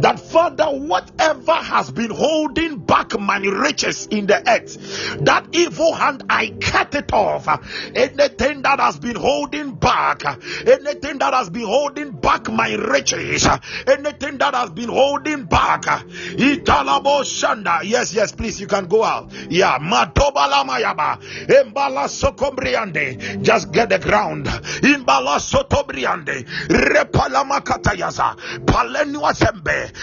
[0.01, 6.25] that Father, whatever has been holding back my riches in the earth, that evil hand,
[6.31, 7.47] I cut it off.
[7.95, 13.47] Anything that has been holding back, anything that has been holding back my riches,
[13.87, 17.81] anything that has been holding back, Italabo Shanda.
[17.85, 19.31] Yes, yes, please, you can go out.
[19.51, 23.43] Yeah, Matobala Mayaba, Embala Sokombriande.
[23.43, 24.47] Just get the ground.
[24.47, 28.37] Imbala Sotobriande repalamakatayaza.
[28.65, 29.33] Palenua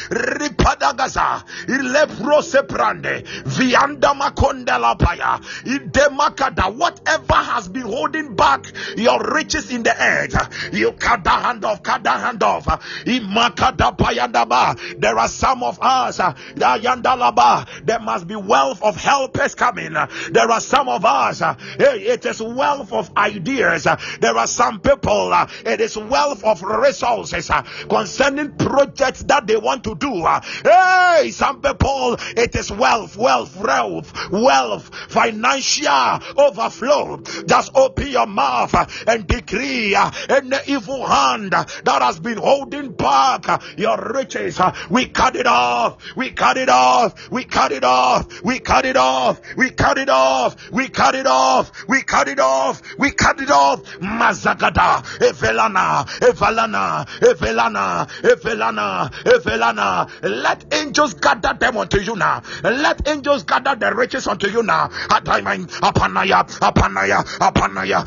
[0.10, 1.44] ripadagaza.
[1.68, 6.74] Ileprose prande vianda makondela paya idemakada.
[6.76, 8.66] Whatever has been holding back
[8.98, 12.66] your riches in the earth you cut the hand off cut the hand off.
[13.06, 17.68] Imakada payandaba there are some of us yandalaba.
[17.86, 19.94] There must be wealth of helpers coming.
[19.94, 23.88] There are some of us eh, it is wealth of ideas.
[24.20, 29.58] There are some people eh, it is wealth of resources uh, concerning projects that they
[29.58, 30.24] want to do.
[30.24, 37.18] Uh, hey, some people, it is wealth, wealth, wealth, wealth, financial overflow.
[37.46, 38.74] Just open your mouth
[39.08, 44.60] and decree any evil hand that has been holding back your riches.
[44.90, 46.02] We cut it off.
[46.16, 47.30] We cut it off.
[47.30, 48.42] We cut it off.
[48.44, 49.40] We cut it off.
[49.56, 50.72] We cut it off.
[50.72, 51.88] We cut it off.
[51.88, 52.82] We cut it off.
[52.98, 53.84] We cut it off.
[54.00, 60.10] Mazagada, Evelana, Evelana, Evelana, Evelana, Evelana.
[60.24, 62.42] Let angels gather them unto you now.
[62.64, 64.88] Let angels gather the riches unto you now.
[65.10, 68.07] Apanaya, Apanaya, Apanaya,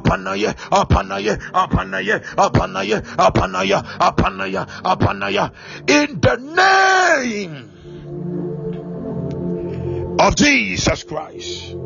[0.00, 5.52] apanaya, apanaya, apanaya, apanaya, apanaya, apanaya, apanaya,
[5.88, 7.70] in the name
[10.18, 11.76] of Jesus Christ.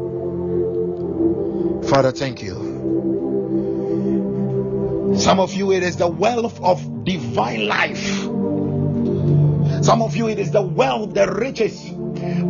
[1.89, 2.83] Father, thank you.
[5.17, 8.23] Some of you, it is the wealth of divine life.
[9.85, 11.79] Some of you, it is the wealth, the riches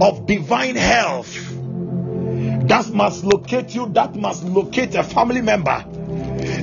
[0.01, 1.37] of divine health
[2.69, 5.85] that must locate you, that must locate a family member.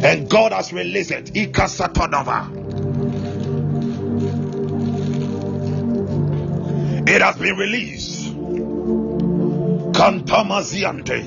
[0.03, 1.25] And God has released it.
[1.33, 2.59] Ikasatonova.
[7.07, 8.33] It has been released.
[9.93, 11.23] Kantamaziante.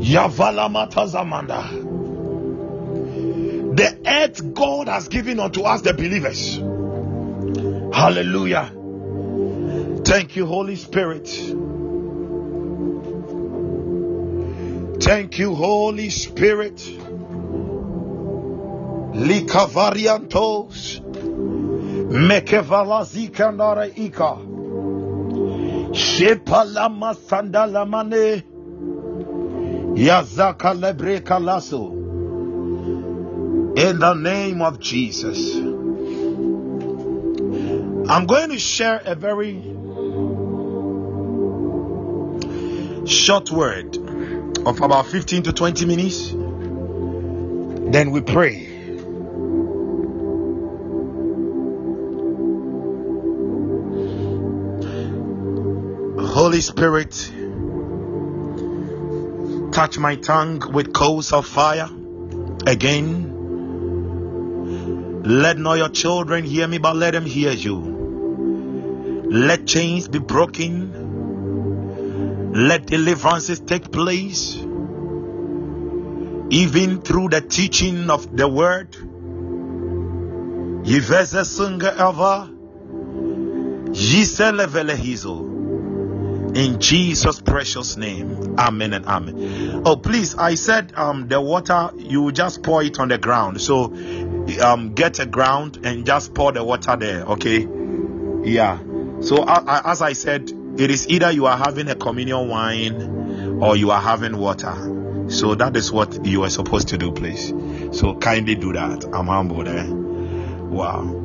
[0.00, 0.68] Yavala.
[3.76, 6.56] The earth God has given unto us, the believers.
[7.94, 8.70] Hallelujah.
[10.04, 11.28] Thank you, Holy Spirit.
[15.00, 16.76] Thank you, Holy Spirit.
[19.14, 21.00] Likavariantos.
[22.10, 24.38] Mekevalazikandara ika.
[25.92, 28.42] Shepalama sandalamane.
[29.94, 31.92] Yazaka lebreka lasso.
[33.76, 35.56] In the name of Jesus.
[38.06, 39.62] I'm going to share a very
[43.06, 43.96] short word
[44.66, 46.30] of about 15 to 20 minutes.
[47.92, 48.70] Then we pray.
[56.34, 57.12] Holy Spirit,
[59.72, 61.88] touch my tongue with coals of fire
[62.66, 63.30] again.
[65.24, 67.94] Let not your children hear me, but let them hear you.
[69.30, 71.03] Let chains be broken.
[72.54, 74.54] Let deliverances take place.
[76.50, 78.92] Even through the teaching of the word.
[80.84, 82.54] Sunga.
[83.90, 85.52] Yiselevelehizo.
[86.56, 88.56] In Jesus' precious name.
[88.56, 89.82] Amen and amen.
[89.84, 93.60] Oh, please, I said um the water, you just pour it on the ground.
[93.60, 93.92] So
[94.62, 97.66] um get a ground and just pour the water there, okay?
[98.44, 98.78] Yeah.
[99.20, 103.76] So uh, as I said, it is either you are having a communion wine or
[103.76, 104.74] you are having water.
[105.28, 107.52] So that is what you are supposed to do, please.
[107.98, 109.04] So kindly do that.
[109.12, 109.78] I'm humble there.
[109.78, 109.88] Eh?
[109.88, 111.20] Wow.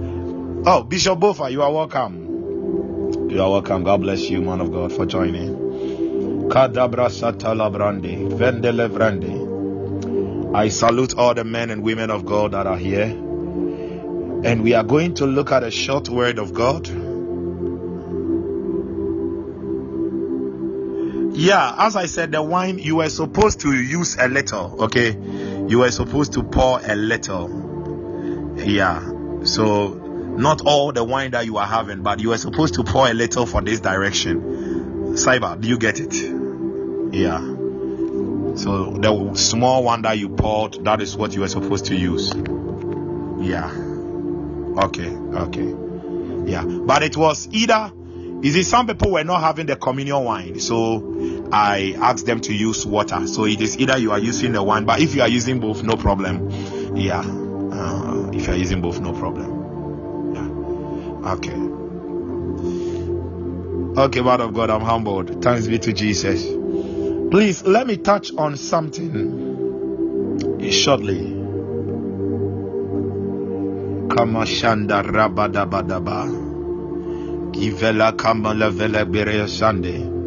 [0.66, 3.30] Oh, Bishop Bofa, you are welcome.
[3.30, 3.84] You are welcome.
[3.84, 5.56] God bless you, man of God, for joining.
[6.50, 10.56] Kadabra Satala Brandi, Vendele Brandi.
[10.56, 13.04] I salute all the men and women of God that are here.
[13.06, 16.88] And we are going to look at a short word of God.
[21.40, 25.12] Yeah, as I said, the wine, you were supposed to use a little, okay?
[25.70, 28.58] You were supposed to pour a little.
[28.58, 29.00] Yeah.
[29.46, 33.08] So not all the wine that you are having, but you are supposed to pour
[33.08, 34.42] a little for this direction.
[35.14, 36.14] Cyber, do you get it?
[37.16, 37.40] Yeah.
[38.58, 42.34] So the small one that you poured, that is what you are supposed to use.
[43.40, 43.72] Yeah.
[44.84, 45.10] Okay.
[45.10, 45.74] Okay.
[46.52, 46.66] Yeah.
[46.66, 47.94] But it was either
[48.42, 51.19] is it some people were not having the communion wine, so
[51.52, 53.26] I asked them to use water.
[53.28, 55.84] So it is either you are using the one, but if you are using both,
[55.84, 56.50] no problem.
[56.96, 57.22] Yeah.
[57.22, 59.60] Uh, if you are using both, no problem.
[61.26, 61.54] Okay.
[64.02, 65.44] Okay, word of God, I'm humbled.
[65.44, 66.46] Thanks be to Jesus.
[67.32, 69.50] Please let me touch on something
[70.72, 71.36] shortly.
[74.08, 76.48] Kamashanda rabadabadaba.
[77.52, 80.19] Givela kamala vela Sunday.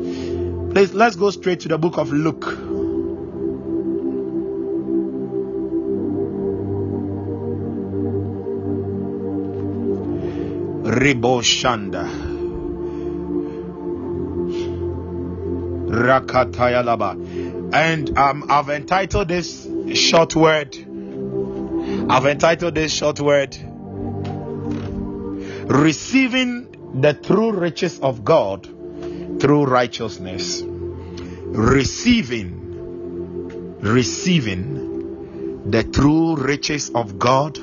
[0.73, 2.47] Please let's go straight to the book of Luke.
[10.85, 12.09] Riboshanda.
[15.89, 17.75] Rakatayalaba.
[17.75, 20.75] And um, I've entitled this short word.
[22.09, 23.57] I've entitled this short word
[25.67, 28.69] Receiving the true riches of God
[29.43, 30.63] through righteousness.
[30.63, 32.55] Receiving,
[33.81, 37.57] receiving the true riches of God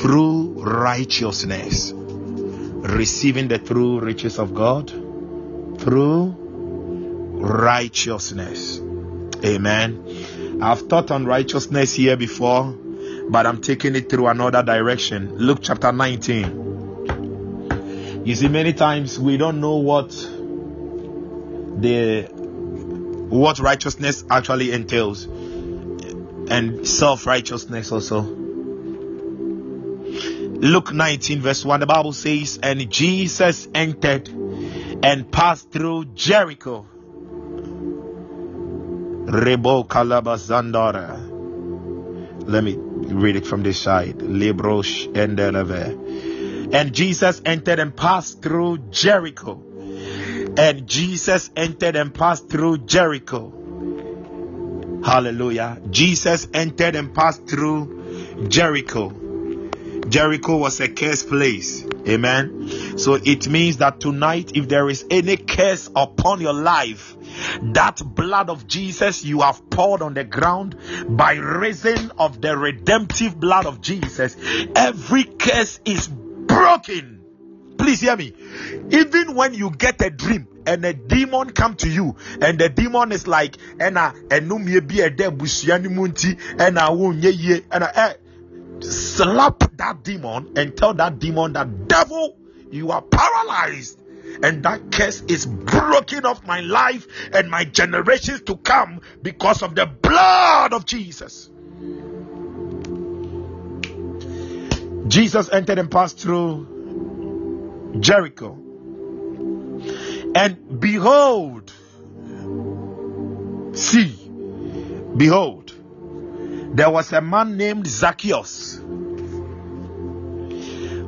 [0.00, 1.92] through righteousness.
[1.94, 4.90] Receiving the true riches of God
[5.78, 6.34] through
[7.38, 8.80] righteousness.
[9.44, 10.58] Amen.
[10.60, 12.76] I've taught on righteousness here before,
[13.28, 15.36] but I'm taking it through another direction.
[15.36, 16.73] Luke chapter 19.
[18.24, 20.10] You see, many times we don't know what
[21.80, 22.28] the
[23.28, 28.44] what righteousness actually entails and self-righteousness also
[30.64, 36.86] Luke 19, verse 1, the Bible says, And Jesus entered and passed through Jericho.
[39.26, 41.20] Rebo Kalabazandara.
[42.48, 44.22] Let me read it from this side.
[46.74, 49.62] And Jesus entered and passed through Jericho.
[50.56, 53.52] And Jesus entered and passed through Jericho.
[55.04, 55.80] Hallelujah.
[55.90, 59.10] Jesus entered and passed through Jericho.
[60.08, 61.84] Jericho was a cursed place.
[62.08, 62.98] Amen.
[62.98, 67.16] So it means that tonight, if there is any curse upon your life,
[67.62, 70.76] that blood of Jesus you have poured on the ground
[71.08, 74.36] by reason of the redemptive blood of Jesus,
[74.74, 76.10] every curse is
[76.54, 77.20] broken.
[77.78, 78.32] Please hear me.
[78.90, 83.12] Even when you get a dream and a demon come to you and the demon
[83.12, 88.14] is like ena enum ye bi ede busuani munti ena wo nye ye ena eh
[88.80, 92.36] slap that demon and tell that demon that devil
[92.70, 94.00] you are paralyzed
[94.42, 99.74] and that curse is broken off my life and my generations to come because of
[99.74, 101.50] the blood of Jesus.
[105.06, 108.58] Jesus entered and passed through Jericho.
[110.34, 111.72] And behold,
[113.76, 114.16] see,
[115.16, 115.72] behold,
[116.74, 118.80] there was a man named Zacchaeus,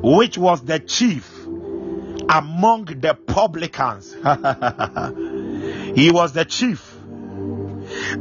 [0.01, 1.29] which was the chief
[2.29, 4.13] among the publicans.
[5.95, 6.93] he was the chief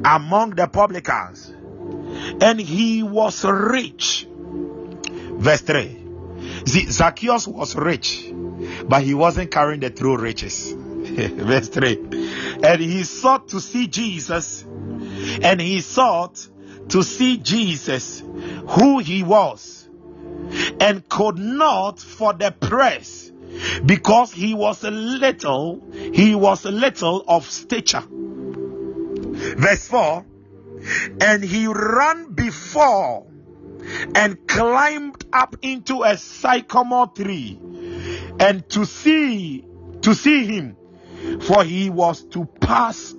[0.04, 1.52] among the publicans,
[2.40, 4.26] and he was rich.
[5.38, 6.04] Verse 3.
[6.66, 8.30] See, Zacchaeus was rich,
[8.88, 10.72] but he wasn't carrying the true riches.
[10.76, 12.60] Verse 3.
[12.62, 16.46] And he sought to see Jesus, and he sought
[16.88, 18.22] to see Jesus,
[18.68, 19.88] who he was,
[20.80, 23.30] and could not for the press,
[23.84, 28.04] because he was a little, he was a little of stature.
[28.10, 30.26] Verse 4
[31.20, 33.26] And he ran before
[34.14, 37.60] and climbed up into a sycamore tree
[38.40, 39.64] and to see
[40.02, 40.76] to see him
[41.40, 43.14] for he was to pass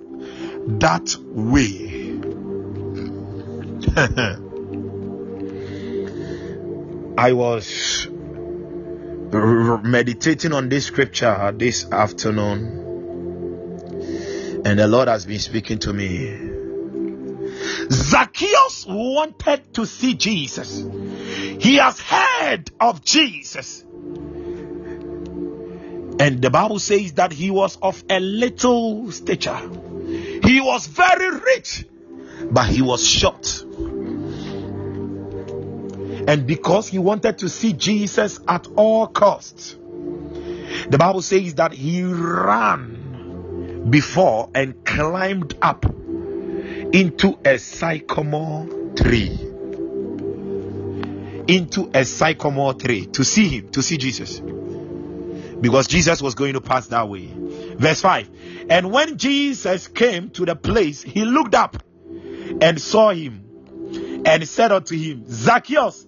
[0.66, 1.98] that way
[7.18, 8.06] I was
[9.82, 12.62] meditating on this scripture this afternoon,
[14.64, 16.47] and the Lord has been speaking to me.
[17.90, 20.84] Zacchaeus wanted to see Jesus,
[21.60, 23.84] he has heard of Jesus.
[26.20, 29.56] And the Bible says that he was of a little stature.
[30.42, 31.86] He was very rich,
[32.50, 33.64] but he was short.
[36.26, 39.76] And because he wanted to see Jesus at all costs,
[40.90, 45.86] the Bible says that he ran before and climbed up
[46.92, 48.66] into a sycamore
[48.96, 49.38] tree.
[51.46, 54.40] Into a sycamore tree to see him, to see Jesus.
[55.60, 57.32] Because Jesus was going to pass that way.
[57.34, 58.30] Verse 5
[58.70, 61.82] And when Jesus came to the place, he looked up
[62.60, 63.44] and saw him
[64.24, 66.06] and said unto him, Zacchaeus,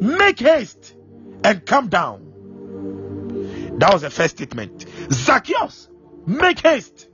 [0.00, 0.94] make haste
[1.44, 2.26] and come down.
[3.78, 4.84] That was the first statement.
[5.10, 5.88] Zacchaeus,
[6.26, 7.08] make haste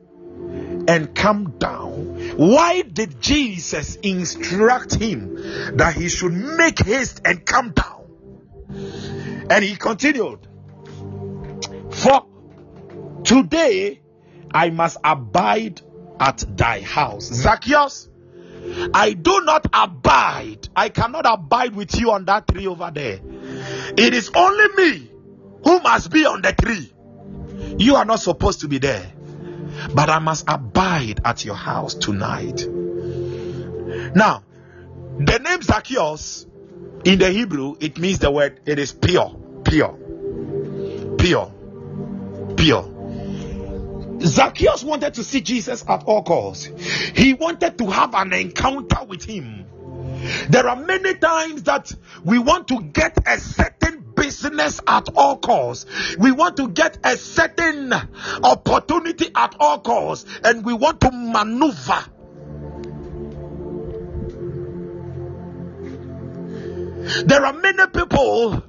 [0.89, 2.37] and come down.
[2.37, 7.97] Why did Jesus instruct him that he should make haste and come down?
[9.51, 10.47] And he continued,
[11.91, 12.27] For
[13.25, 14.01] today
[14.53, 15.81] I must abide
[16.19, 17.25] at thy house.
[17.25, 18.09] Zacchaeus,
[18.93, 20.69] I do not abide.
[20.75, 23.21] I cannot abide with you on that tree over there.
[23.97, 25.11] It is only me
[25.65, 26.93] who must be on the tree.
[27.79, 29.13] You are not supposed to be there.
[29.95, 32.67] But I must abide at your house tonight.
[34.15, 34.43] Now,
[35.19, 36.47] the name Zacchaeus
[37.05, 39.99] in the Hebrew, it means the word, it is pure, pure,
[41.19, 41.53] pure,
[42.57, 42.93] pure.
[44.21, 46.67] Zacchaeus wanted to see Jesus at all costs.
[47.15, 49.67] He wanted to have an encounter with him.
[50.49, 51.93] There are many times that
[52.25, 56.17] we want to get a certain business at all costs.
[56.17, 57.93] We want to get a certain
[58.43, 62.05] opportunity at all costs and we want to maneuver.
[67.27, 68.65] There are many people,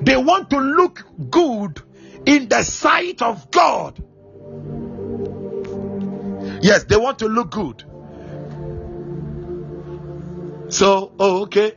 [0.00, 1.80] they want to look good
[2.26, 4.02] in the sight of God.
[6.60, 7.84] Yes, they want to look good.
[10.70, 11.74] So, oh, okay.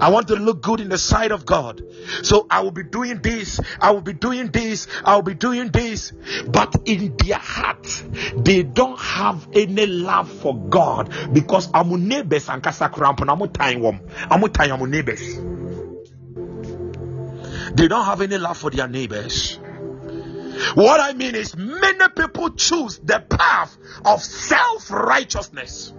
[0.00, 1.82] I want to look good in the sight of God.
[2.22, 5.70] So I will be doing this, I will be doing this, I will be doing
[5.70, 6.12] this.
[6.46, 8.04] But in their heart,
[8.36, 13.84] they don't have any love for God because I'm neighbors and I'm time
[14.72, 15.36] I'm neighbors.
[17.74, 19.58] They don't have any love for their neighbors.
[20.74, 25.92] What I mean is, many people choose the path of self righteousness.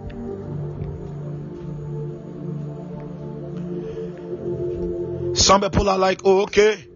[5.33, 6.87] Some people are like, oh, okay.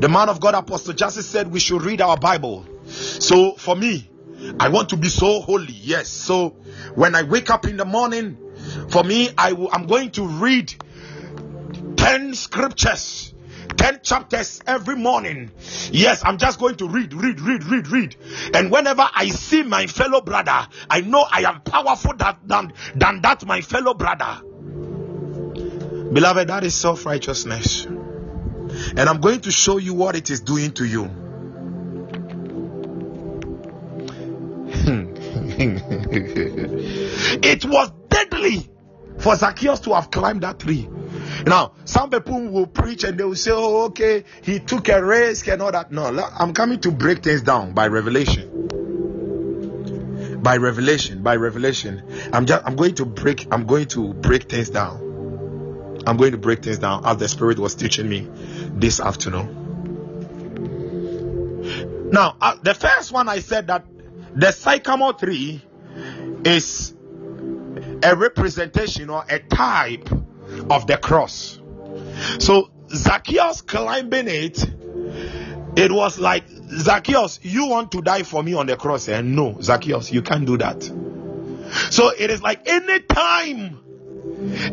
[0.00, 2.66] The man of God, Apostle Justice, said we should read our Bible.
[2.86, 4.10] So for me,
[4.60, 5.72] I want to be so holy.
[5.72, 6.08] Yes.
[6.08, 6.50] So
[6.94, 8.38] when I wake up in the morning,
[8.88, 10.74] for me, I w- I'm going to read
[11.96, 13.34] 10 scriptures,
[13.76, 15.50] 10 chapters every morning.
[15.90, 18.16] Yes, I'm just going to read, read, read, read, read.
[18.54, 23.20] And whenever I see my fellow brother, I know I am powerful that, than, than
[23.22, 24.42] that my fellow brother.
[26.14, 27.86] Beloved, that is self righteousness.
[27.86, 31.10] And I'm going to show you what it is doing to you.
[37.42, 38.70] it was deadly
[39.18, 40.88] for Zacchaeus to have climbed that tree.
[41.46, 45.48] Now, some people will preach and they will say, Oh, okay, he took a risk
[45.48, 45.90] and all that.
[45.90, 46.04] No,
[46.38, 48.60] I'm coming to break things down by revelation.
[50.44, 52.04] By revelation, by revelation.
[52.32, 55.13] I'm just I'm going to break, I'm going to break things down.
[56.06, 58.28] I'm going to break things down as the Spirit was teaching me
[58.74, 59.62] this afternoon.
[62.10, 63.84] Now, uh, the first one I said that
[64.34, 65.62] the sycamore tree
[66.44, 66.94] is
[68.02, 70.10] a representation or a type
[70.70, 71.60] of the cross.
[72.38, 74.64] So Zacchaeus climbing it,
[75.76, 79.08] it was like Zacchaeus, you want to die for me on the cross?
[79.08, 80.82] And no, Zacchaeus, you can't do that.
[81.90, 83.80] So it is like anytime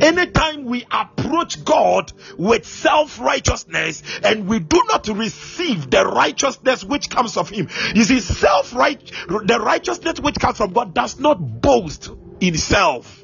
[0.01, 7.09] Anytime we approach God with self righteousness and we do not receive the righteousness which
[7.09, 11.61] comes of Him, you see, self right, the righteousness which comes from God does not
[11.61, 13.23] boast in self.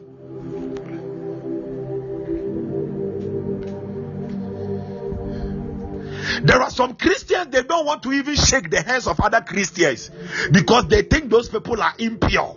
[6.43, 10.11] There are some Christians, they don't want to even shake the hands of other Christians
[10.51, 12.55] because they think those people are impure.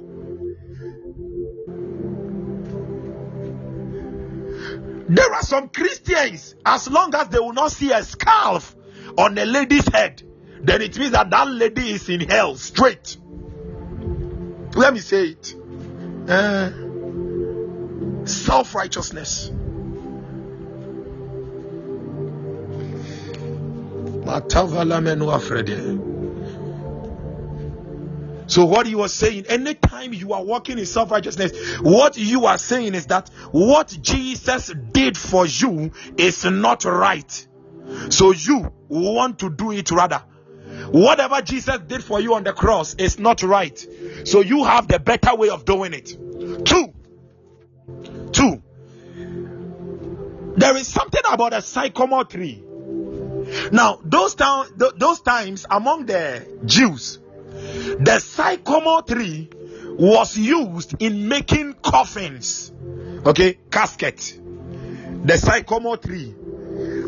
[5.11, 8.77] There are some Christians, as long as they will not see a scarf
[9.19, 10.23] on a lady's head,
[10.63, 13.17] then it means that that lady is in hell straight.
[14.77, 15.57] Let me say it.
[16.29, 16.71] Uh,
[18.25, 19.51] Self righteousness.
[28.51, 32.59] So, what he was saying, anytime you are walking in self righteousness, what you are
[32.59, 37.47] saying is that what Jesus did for you is not right.
[38.09, 40.25] So, you want to do it rather.
[40.91, 43.79] Whatever Jesus did for you on the cross is not right.
[44.25, 46.09] So, you have the better way of doing it.
[46.65, 46.93] Two,
[48.33, 48.63] two,
[50.57, 52.65] there is something about a sycamore tree.
[53.71, 54.67] Now, those, town,
[54.97, 57.21] those times among the Jews,
[57.99, 59.49] the sycamore tree
[59.99, 62.73] was used in making coffins,
[63.27, 64.39] okay, casket.
[65.25, 66.35] The sycamore tree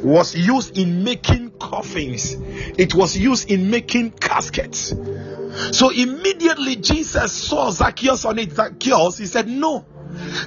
[0.02, 2.34] was used in making coffins,
[2.78, 4.94] it was used in making caskets.
[5.72, 8.52] So immediately Jesus saw Zacchaeus on it.
[8.52, 9.84] Zacchaeus, he said, No,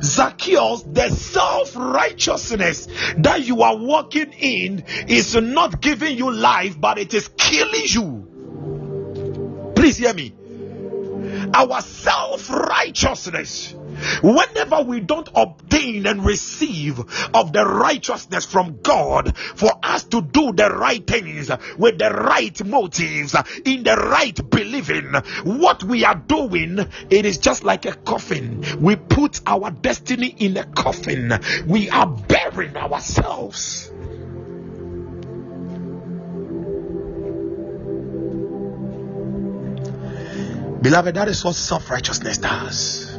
[0.02, 2.88] Zacchaeus, the self righteousness
[3.18, 8.35] that you are walking in is not giving you life, but it is killing you.
[9.76, 10.34] Please hear me.
[11.54, 13.74] Our self righteousness,
[14.22, 17.00] whenever we don't obtain and receive
[17.34, 22.66] of the righteousness from God for us to do the right things with the right
[22.66, 26.80] motives, in the right believing, what we are doing,
[27.10, 28.64] it is just like a coffin.
[28.80, 33.92] We put our destiny in a coffin, we are burying ourselves.
[40.86, 43.18] Beloved, that is what self righteousness does.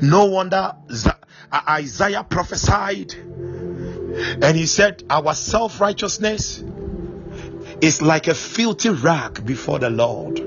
[0.00, 0.76] No wonder
[1.52, 6.62] Isaiah prophesied and he said, Our self righteousness
[7.80, 10.38] is like a filthy rag before the Lord.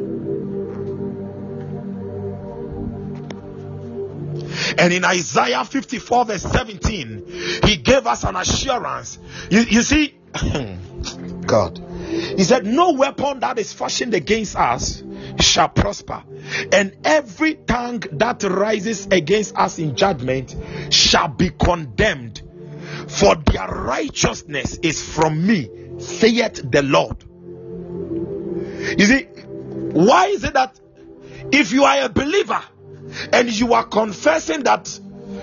[4.79, 7.25] And in Isaiah 54, verse 17,
[7.65, 9.19] he gave us an assurance.
[9.49, 10.17] You, you see,
[11.45, 11.81] God,
[12.17, 15.03] he said, No weapon that is fashioned against us
[15.39, 16.23] shall prosper,
[16.71, 20.55] and every tongue that rises against us in judgment
[20.89, 22.41] shall be condemned.
[23.07, 25.69] For their righteousness is from me,
[25.99, 27.23] saith the Lord.
[28.97, 30.79] You see, why is it that
[31.51, 32.61] if you are a believer
[33.31, 34.99] and you are confessing that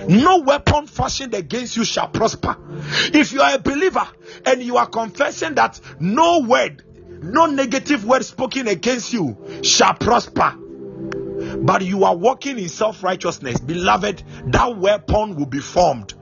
[0.09, 2.57] No weapon fashioned against you shall prosper.
[3.13, 4.07] If you are a believer
[4.45, 6.85] and you are confessing that no word,
[7.23, 10.55] no negative word spoken against you shall prosper,
[11.59, 16.15] but you are walking in self righteousness, beloved, that weapon will be formed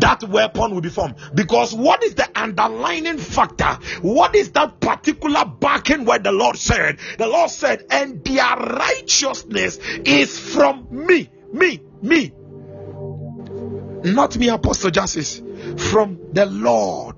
[0.00, 1.16] that weapon will be formed.
[1.34, 3.78] Because what is the underlining factor?
[4.02, 6.98] What is that particular backing where the Lord said?
[7.18, 12.32] The Lord said, and their righteousness is from me, me, me,
[14.14, 15.42] not me, Apostle Justice,
[15.90, 17.16] from the Lord.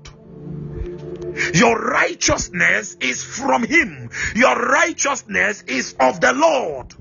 [1.53, 6.93] Your righteousness is from Him, your righteousness is of the Lord.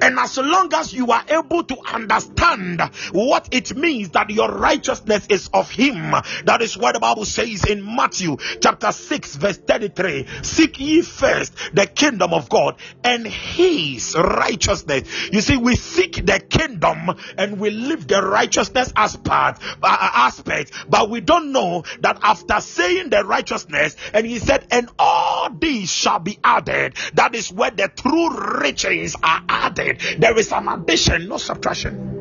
[0.00, 2.80] And as long as you are able to understand
[3.12, 6.14] what it means that your righteousness is of Him,
[6.44, 11.54] that is what the Bible says in Matthew chapter 6, verse 33 Seek ye first
[11.72, 15.30] the kingdom of God and His righteousness.
[15.32, 21.10] You see, we seek the kingdom and we live the righteousness aspect, uh, aspect, but
[21.10, 26.18] we don't know that after saying the righteousness, and He said, and all these shall
[26.18, 30.00] be added, that is where the true riches are added.
[30.18, 32.14] There is an addition, no subtraction.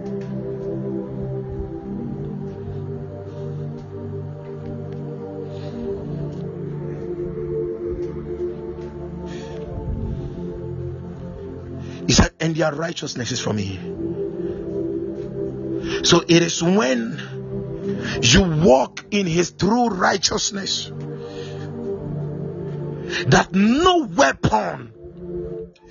[12.08, 13.80] He said, and their righteousness is from me.
[16.04, 17.20] So it is when
[18.22, 20.92] you walk in his true righteousness
[23.28, 24.95] that no weapon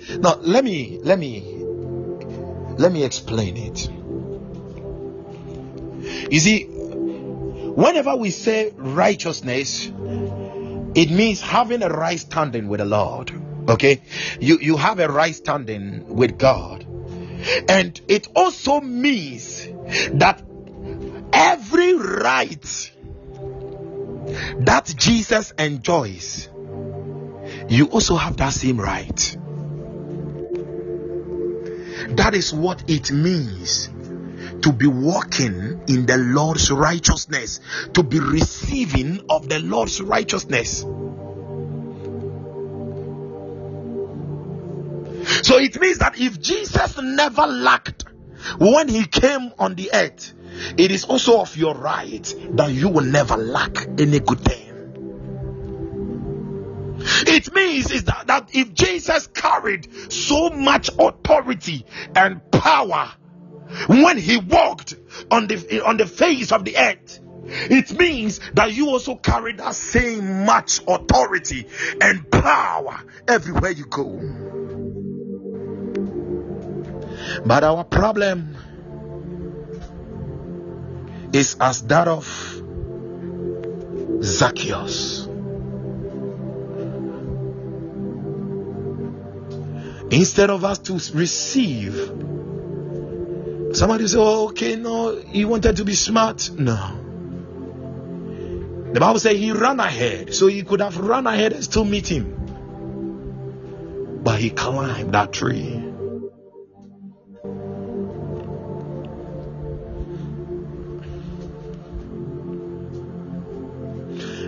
[0.09, 1.63] now let me let me
[2.77, 3.89] let me explain it.
[6.31, 9.87] You see, whenever we say righteousness,
[10.95, 13.31] it means having a right standing with the Lord.
[13.69, 14.01] Okay,
[14.39, 16.85] you you have a right standing with God,
[17.67, 19.67] and it also means
[20.13, 20.43] that
[21.33, 22.91] every right
[24.59, 26.49] that Jesus enjoys,
[27.69, 29.37] you also have that same right.
[32.15, 33.89] That is what it means
[34.61, 37.59] to be walking in the Lord's righteousness,
[37.93, 40.81] to be receiving of the Lord's righteousness.
[45.43, 48.05] So it means that if Jesus never lacked
[48.57, 50.33] when he came on the earth,
[50.77, 54.64] it is also of your right that you will never lack any good thing.
[57.27, 61.85] It means is that, that if Jesus carried so much authority
[62.15, 63.11] and power
[63.87, 64.95] when he walked
[65.31, 69.75] on the on the face of the earth, it means that you also carry that
[69.75, 71.67] same much authority
[72.01, 74.19] and power everywhere you go.
[77.45, 78.55] But our problem
[81.33, 82.25] is as that of
[84.23, 85.24] Zacchaeus.
[90.11, 91.95] Instead of us to receive,
[93.73, 96.49] somebody say, oh, okay, no, he wanted to be smart.
[96.51, 97.01] No.
[98.93, 102.07] The Bible says he ran ahead, so he could have run ahead and still meet
[102.07, 102.31] him.
[104.23, 105.81] But he climbed that tree.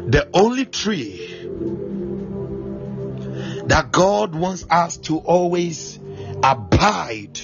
[0.10, 1.37] The only tree
[3.68, 6.00] that God wants us to always
[6.44, 7.40] abide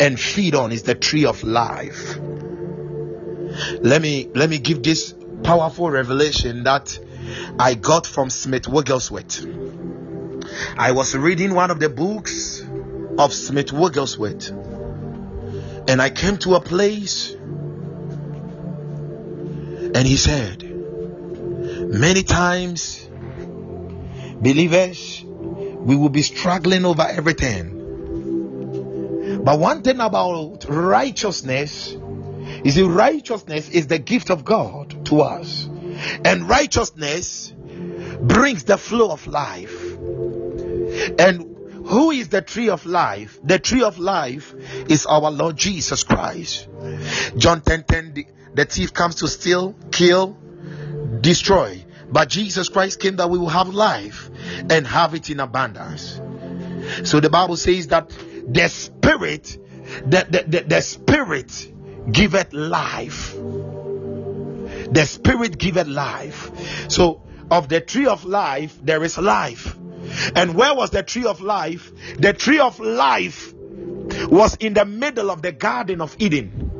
[0.00, 2.18] and feed on is the tree of life.
[3.80, 6.98] Let me let me give this powerful revelation that
[7.58, 9.46] I got from Smith Wigglesworth.
[10.76, 12.62] I was reading one of the books
[13.18, 14.50] of Smith Wigglesworth
[15.88, 17.30] and I came to a place
[19.94, 20.62] and he said
[21.88, 23.08] many times
[24.40, 25.25] believers
[25.86, 27.84] we will be struggling over everything.
[29.44, 31.96] But one thing about righteousness
[32.64, 35.68] is that righteousness is the gift of God to us,
[36.24, 37.54] and righteousness
[38.20, 39.92] brings the flow of life.
[41.20, 41.56] And
[41.86, 43.38] who is the tree of life?
[43.44, 44.54] The tree of life
[44.88, 46.66] is our Lord Jesus Christ.
[47.36, 50.36] John 10 10 the, the thief comes to steal, kill,
[51.20, 51.84] destroy.
[52.10, 54.30] But Jesus Christ came that we will have life
[54.70, 56.20] and have it in abundance.
[57.04, 59.58] So the Bible says that the spirit,
[60.04, 61.72] the, the, the, the spirit
[62.10, 63.34] giveth life.
[63.34, 66.50] The spirit giveth life.
[66.90, 69.76] So of the tree of life, there is life.
[70.34, 71.90] And where was the tree of life?
[72.18, 76.70] The tree of life was in the middle of the Garden of Eden.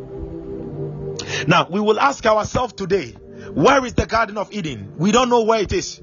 [1.47, 3.15] Now, we will ask ourselves today
[3.57, 4.93] where is the Garden of Eden?
[4.99, 6.03] We don't know where it is.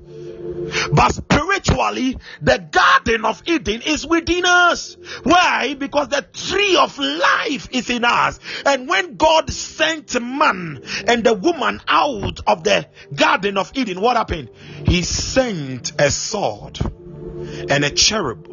[0.92, 4.98] But spiritually, the Garden of Eden is within us.
[5.22, 5.76] Why?
[5.76, 8.40] Because the tree of life is in us.
[8.66, 14.18] And when God sent man and the woman out of the Garden of Eden, what
[14.18, 14.50] happened?
[14.88, 18.46] He sent a sword and a cherub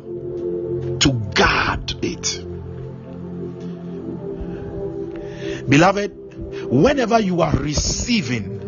[1.01, 2.47] to guard it.
[5.70, 8.60] Beloved, whenever you are receiving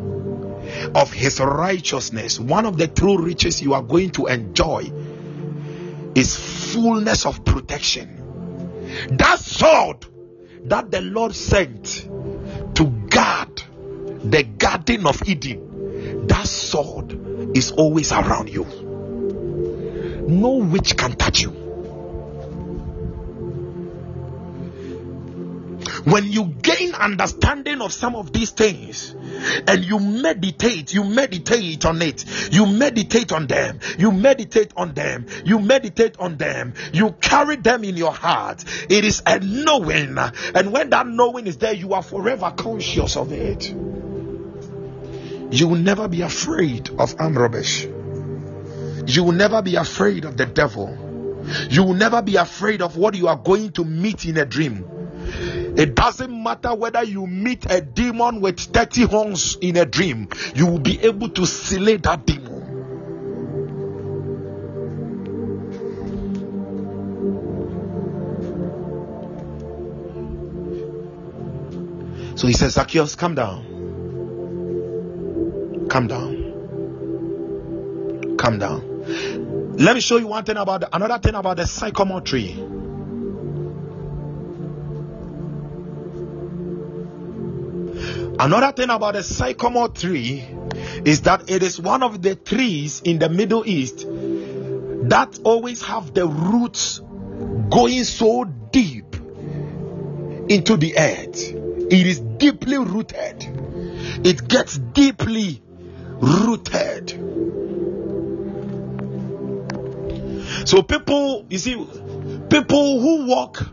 [0.95, 4.91] of his righteousness, one of the true riches you are going to enjoy
[6.15, 6.37] is
[6.73, 8.19] fullness of protection.
[9.19, 10.07] That sword
[10.65, 12.09] that the Lord sent
[12.75, 13.63] to guard
[14.25, 18.65] the garden of Eden, that sword is always around you.
[20.29, 21.62] No witch can touch you.
[26.05, 29.15] When you gain understanding of some of these things
[29.67, 32.25] and you meditate you meditate on it.
[32.53, 33.81] You meditate on them.
[33.99, 35.27] You meditate on them.
[35.45, 36.75] You meditate on them.
[36.93, 38.65] You carry them in your heart.
[38.91, 40.19] It is a knowing.
[40.19, 43.71] And when that knowing is there you are forever conscious of it.
[45.53, 47.85] You will never be afraid of armed rubbish.
[47.85, 50.99] You will never be afraid of the devil.
[51.69, 54.92] You will never be afraid of what you are going to meet in a dream
[55.77, 60.67] it doesn't matter whether you meet a demon with 30 horns in a dream, you
[60.67, 62.53] will be able to slay that demon.
[72.37, 73.65] So he says, Zacchaeus, come down.
[75.89, 76.53] Come down.
[78.37, 79.77] Come down.
[79.77, 82.59] Let me show you one thing about the, another thing about the sycamore tree.
[88.43, 90.45] Another thing about the sycamore tree
[91.05, 96.13] is that it is one of the trees in the Middle East that always have
[96.13, 97.01] the roots
[97.71, 99.15] going so deep
[100.49, 101.55] into the earth.
[101.55, 103.47] It is deeply rooted.
[104.27, 105.63] It gets deeply
[106.09, 107.11] rooted.
[110.69, 111.77] So people, you see,
[112.51, 113.65] people who walk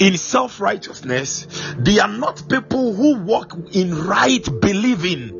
[0.00, 1.46] in self righteousness,
[1.78, 5.36] they are not people who walk in right believing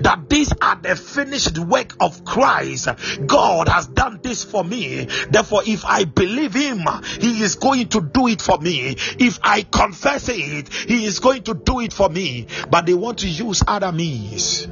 [0.00, 2.88] that these are the finished work of Christ.
[3.26, 5.06] God has done this for me.
[5.28, 6.80] Therefore, if I believe Him,
[7.20, 8.96] He is going to do it for me.
[9.18, 12.46] If I confess it, He is going to do it for me.
[12.70, 14.66] But they want to use other means.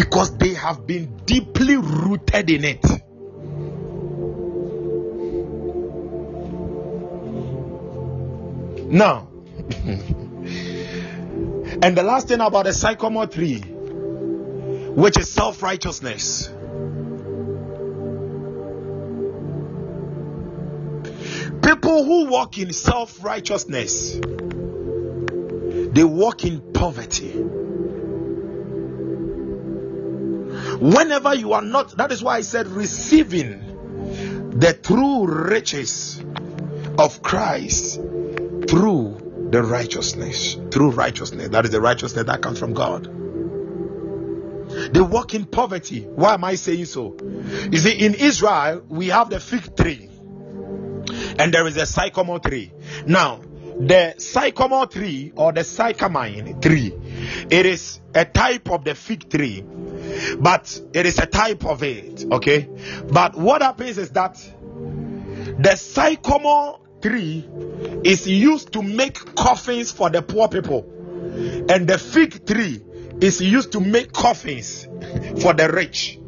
[0.00, 2.82] Because they have been deeply rooted in it.
[8.90, 9.28] Now,
[11.82, 16.48] and the last thing about the sycamore tree, which is self righteousness.
[21.62, 24.14] People who walk in self righteousness,
[25.92, 27.34] they walk in poverty.
[30.80, 36.22] Whenever you are not, that is why I said receiving the true riches
[36.98, 41.48] of Christ through the righteousness, through righteousness.
[41.50, 43.04] That is the righteousness that comes from God.
[44.94, 46.02] They walk in poverty.
[46.04, 47.16] Why am I saying so?
[47.70, 50.08] You see, in Israel, we have the fig tree
[51.38, 52.72] and there is a sycamore tree.
[53.06, 53.40] Now,
[53.78, 56.94] the sycamore tree or the sycamine tree,
[57.50, 59.64] it is a type of the fig tree
[60.38, 62.68] but it is a type of it okay?
[63.10, 64.36] But what happens is that
[65.58, 67.48] the sycamore tree
[68.04, 70.82] is used to make coffins for the poor people.
[71.68, 72.82] And the fig tree
[73.20, 74.84] is used to make coffins
[75.42, 76.18] for the rich.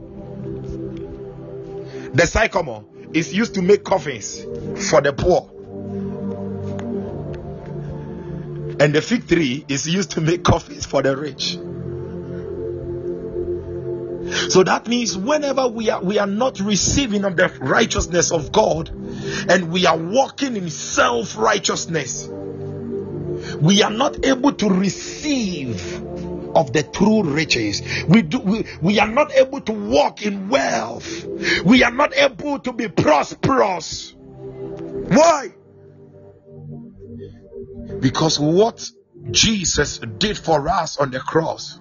[2.14, 4.42] The sycamore is used to make coffins
[4.90, 5.50] for the poor.
[8.80, 11.58] And the fig tree is used to make coffins for the rich
[14.32, 18.88] so that means whenever we are we are not receiving of the righteousness of God
[18.88, 22.28] and we are walking in self-righteousness,
[23.60, 26.02] we are not able to receive
[26.54, 27.82] of the true riches.
[28.08, 31.24] We do we, we are not able to walk in wealth.
[31.64, 34.14] We are not able to be prosperous.
[34.16, 35.52] Why?
[38.00, 38.88] Because what
[39.30, 41.78] Jesus did for us on the cross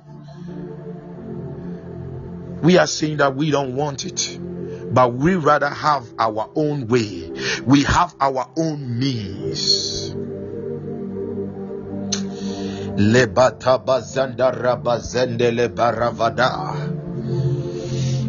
[2.61, 4.39] we are saying that we don't want it.
[4.93, 7.31] but we rather have our own way.
[7.65, 10.13] We have our own means.
[15.69, 16.97] Baravada.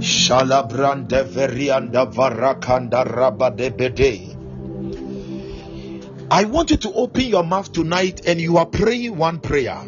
[0.00, 4.36] Shalabrande verianda varakanda rabadebede.
[6.30, 9.78] I want you to open your mouth tonight and you are praying one prayer.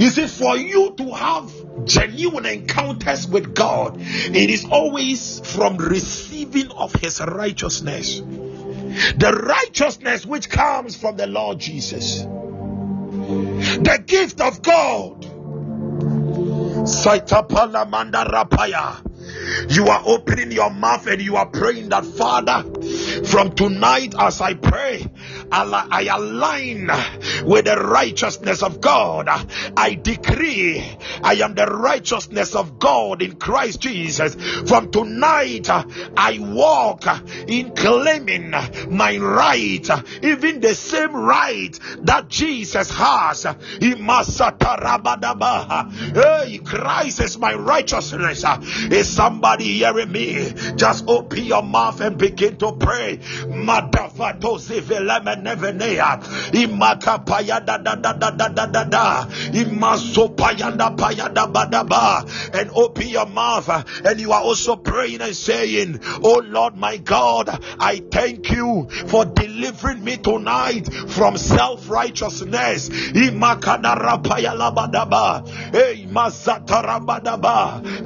[0.00, 1.52] You see, for you to have
[1.84, 8.20] genuine encounters with God, it is always from receiving of His righteousness.
[8.20, 12.22] The righteousness which comes from the Lord Jesus.
[12.22, 15.26] The gift of God.
[19.68, 22.64] You are opening your mouth and you are praying that, Father,
[23.26, 25.06] from tonight as I pray,
[25.52, 26.90] I align
[27.44, 29.28] with the righteousness of God.
[29.76, 30.82] I decree
[31.22, 34.34] I am the righteousness of God in Christ Jesus.
[34.68, 37.06] From tonight, I walk
[37.48, 39.88] in claiming my right,
[40.22, 43.44] even the same right that Jesus has.
[46.14, 48.44] Hey, Christ is my righteousness.
[48.90, 50.52] Is somebody hearing me?
[50.76, 53.20] Just open your mouth and begin to pray.
[55.40, 56.22] Nevenea.
[56.52, 63.08] Imaka payada da da da da da da da imaso payanda payada badaba and open
[63.08, 63.68] your mouth
[64.04, 67.48] and you are also praying and saying oh lord my god
[67.78, 72.90] i thank you for delivering me tonight from self-righteousness.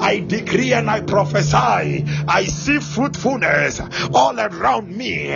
[0.01, 3.81] I decree and I prophesy I see fruitfulness
[4.13, 5.29] all around me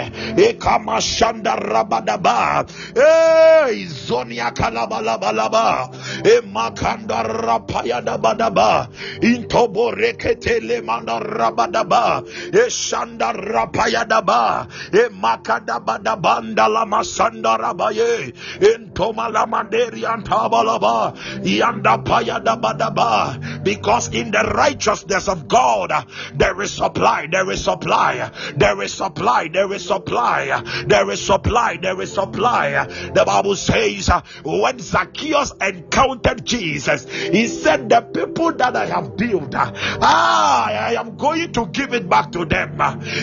[1.88, 2.66] rabadaba
[2.96, 5.90] eh zonia kalabalabalaba
[6.24, 8.88] e makanda rapaya dabadaba.
[9.20, 14.68] Intobo reketele manda rabadaba e shanda rapaya daba.
[14.92, 21.14] E makada badabanda la masanda rabaye intoma la manderi antabalaba.
[21.44, 23.64] Yanda paya dabadaba.
[23.64, 25.92] Because in the righteousness of God
[26.34, 31.77] there is supply there is supply there is supply there is supply there is supply
[31.82, 32.84] there is supply.
[32.84, 39.16] The Bible says uh, when Zacchaeus encountered Jesus, he said, The people that I have
[39.16, 42.78] built, ah, I am going to give it back to them.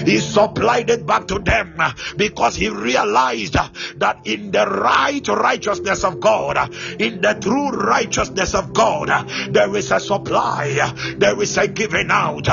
[0.05, 6.03] He supplied it back to them uh, because he realized that in the right righteousness
[6.03, 9.09] of God, in the true righteousness of God,
[9.49, 12.45] there is a supply, there is a giving out.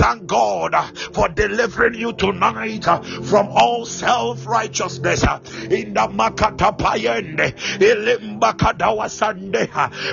[0.00, 0.82] Thank God Uh,
[1.14, 7.54] for delivering you tonight uh, from all self righteousness uh, in the Makata Payende,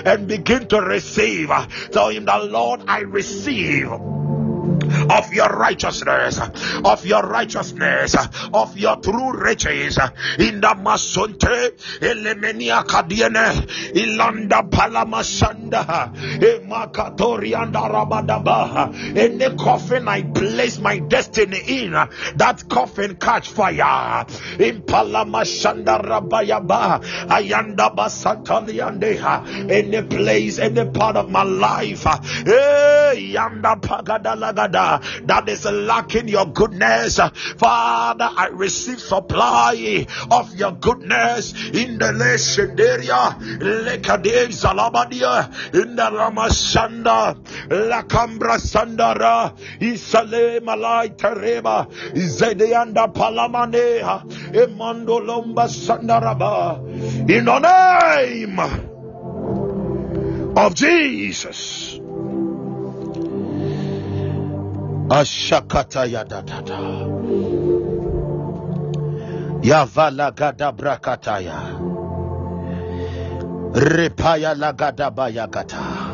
[0.06, 1.50] and begin to receive.
[1.92, 3.90] Tell him the Lord, I receive
[5.10, 6.40] of your righteousness,
[6.84, 8.16] of your righteousness,
[8.54, 9.98] of your true riches.
[10.40, 21.00] In the Masunte, Elemenia Kadiene, Ilanda Palamasanda, Emakatorianda Rabadaba, in the coffin I place my
[21.00, 24.26] destiny in, that coffin catch fire.
[24.60, 34.97] In Palamashanda Rabayaba, Ayanda Basataliandeha, any place, any part of my life, eh, Yanda Pagadalagada
[35.26, 37.20] that is lacking your goodness.
[37.58, 47.36] Father, I receive supply of your goodness in the Leshendaria, Lekadev Zalabadia, in the Ramashanda,
[47.68, 56.80] Lakambra Sandara, Isale Malai Tereba, Zedeanda Palamaneha, Emando Lomba Sandaraba,
[57.30, 58.60] in the name
[60.58, 61.87] of Jesus.
[65.10, 66.80] Ashakata yadadada.
[69.64, 71.80] Yavala gada brakataya.
[73.74, 76.14] Repaya lagada bayagata.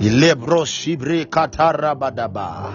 [0.00, 2.72] Lebro shibre katara badaba.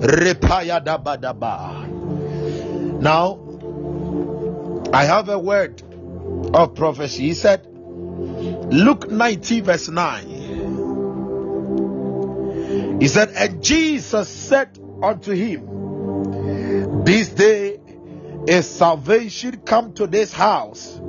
[0.00, 1.88] Repaya dabadaba.
[3.00, 3.38] Now,
[4.92, 5.82] I have a word
[6.54, 7.24] of prophecy.
[7.28, 10.35] He said, Luke 19, verse 9.
[13.00, 17.80] He said, And Jesus said unto him, This day
[18.46, 21.00] is salvation come to this house.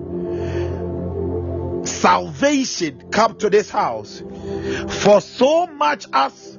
[1.83, 4.23] Salvation come to this house.
[5.03, 6.57] For so much as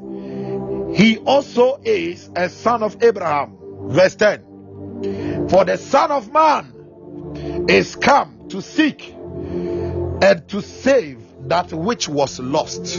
[0.94, 3.56] he also is a son of Abraham.
[3.82, 5.48] Verse 10.
[5.48, 12.40] For the Son of Man is come to seek and to save that which was
[12.40, 12.98] lost.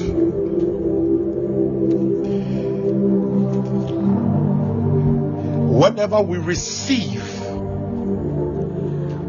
[5.79, 7.23] Whenever we receive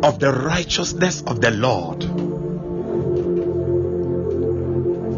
[0.03, 2.03] of the righteousness of the Lord,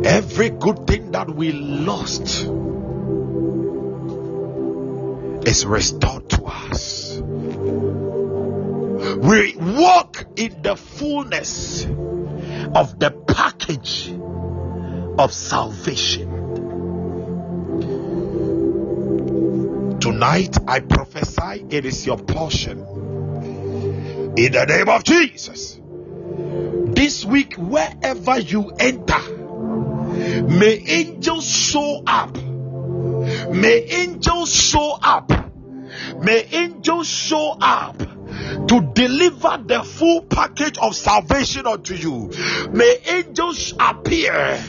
[0.04, 2.46] every good thing that we lost
[5.48, 7.18] is restored to us.
[9.16, 14.12] We walk in the fullness of the package
[15.18, 16.42] of salvation.
[20.02, 22.80] Tonight, I prophesy it is your portion.
[24.36, 25.80] In the name of Jesus.
[26.94, 29.22] This week, wherever you enter,
[30.42, 32.36] may angels show up
[33.22, 35.30] May angels show up.
[36.20, 38.02] May angels show up
[38.68, 42.30] to deliver the full package of salvation unto you.
[42.70, 44.62] May angels appear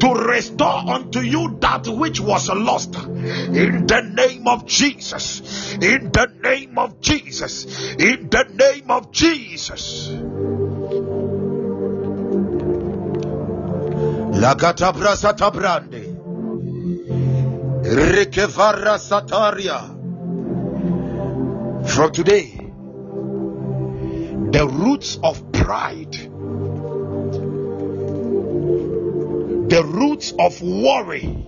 [0.00, 2.94] to restore unto you that which was lost.
[2.94, 5.74] In the name of Jesus.
[5.74, 7.94] In the name of Jesus.
[7.94, 10.08] In the name of Jesus.
[14.38, 16.16] Lagata brasata brande.
[17.82, 19.96] Rekevara Sataria.
[21.88, 22.57] From today,
[24.50, 26.12] the roots of pride,
[29.68, 31.44] the roots of worry,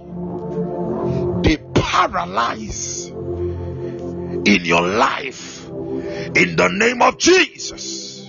[1.42, 8.28] they paralyze in your life in the name of Jesus.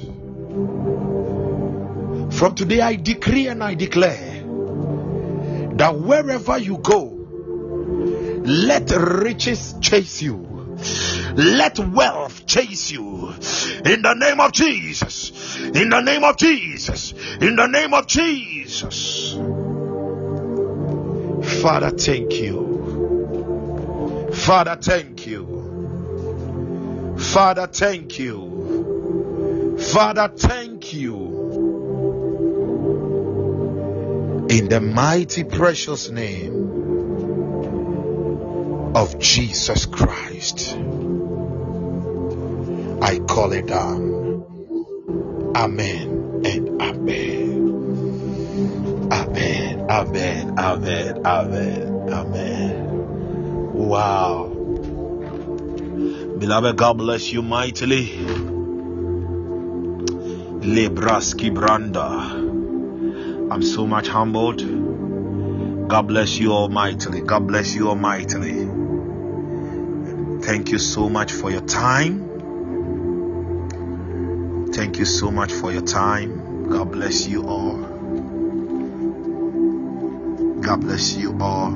[2.32, 4.44] From today, I decree and I declare
[5.76, 7.18] that wherever you go,
[8.44, 10.48] let riches chase you.
[11.36, 13.34] Let wealth chase you.
[13.86, 15.32] In the name of Jesus.
[15.58, 17.14] In the name of Jesus.
[17.40, 19.34] In the name of Jesus.
[21.62, 24.30] Father, thank you.
[24.34, 27.16] Father, thank you.
[27.18, 29.78] Father, thank you.
[29.80, 31.18] Father, thank you.
[34.50, 36.82] In the mighty precious name
[38.94, 40.76] of Jesus Christ.
[43.02, 44.46] I call it down.
[45.56, 47.62] Amen and amen.
[49.12, 49.90] Amen.
[49.90, 50.60] Amen.
[50.60, 51.26] Amen.
[51.26, 52.10] Amen.
[52.10, 53.74] Amen.
[53.74, 54.48] Wow.
[56.38, 58.08] Beloved, God bless you mightily.
[60.62, 62.52] Lebraski Branda.
[63.52, 64.60] I'm so much humbled.
[65.90, 67.22] God bless you almightily.
[67.22, 68.70] God bless you almightily.
[70.42, 72.31] Thank you so much for your time.
[74.74, 76.70] Thank you so much for your time.
[76.70, 77.78] God bless you all.
[80.62, 81.72] God bless you all.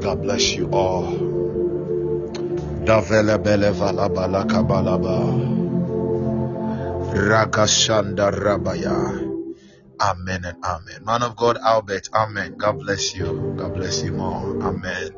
[0.00, 1.04] God bless you all.
[2.84, 4.44] Davele bele vala bala
[8.30, 9.20] rabaya.
[10.00, 11.04] Amen and amen.
[11.04, 12.56] Man of God, Albert, amen.
[12.58, 13.54] God bless you.
[13.56, 14.60] God bless you more.
[14.62, 15.10] Amen.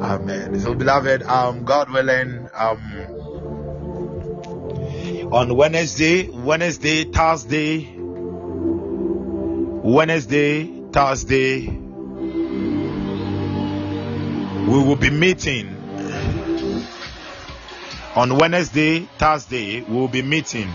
[0.00, 0.60] Amen.
[0.60, 2.78] So, beloved, um, God willing, um,
[5.32, 7.92] on Wednesday, Wednesday, Thursday,
[9.82, 11.66] Wednesday, Thursday,
[14.66, 15.72] we will be meeting.
[18.14, 20.70] On Wednesday, Thursday, we will be meeting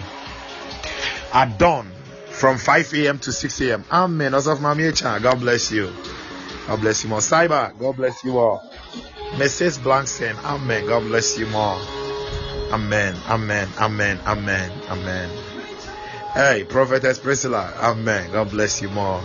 [1.33, 1.91] at dawn
[2.27, 3.19] from 5 a.m.
[3.19, 3.85] to 6 a.m.
[3.91, 4.33] Amen.
[4.35, 5.91] As of God bless you.
[6.67, 7.19] God bless you more.
[7.19, 8.61] Cyber, God bless you all.
[9.31, 9.79] Mrs.
[9.79, 10.85] Blankson, Amen.
[10.85, 12.00] God bless you more.
[12.71, 13.15] Amen.
[13.29, 13.67] Amen.
[13.79, 14.19] Amen.
[14.25, 14.71] Amen.
[14.89, 15.29] Amen.
[16.33, 18.31] Hey, Prophetess Priscilla, Amen.
[18.31, 19.21] God bless you more.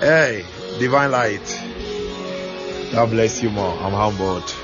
[0.00, 0.46] Hey,
[0.78, 1.62] Divine Light,
[2.92, 3.74] God bless you more.
[3.78, 4.54] I'm humbled.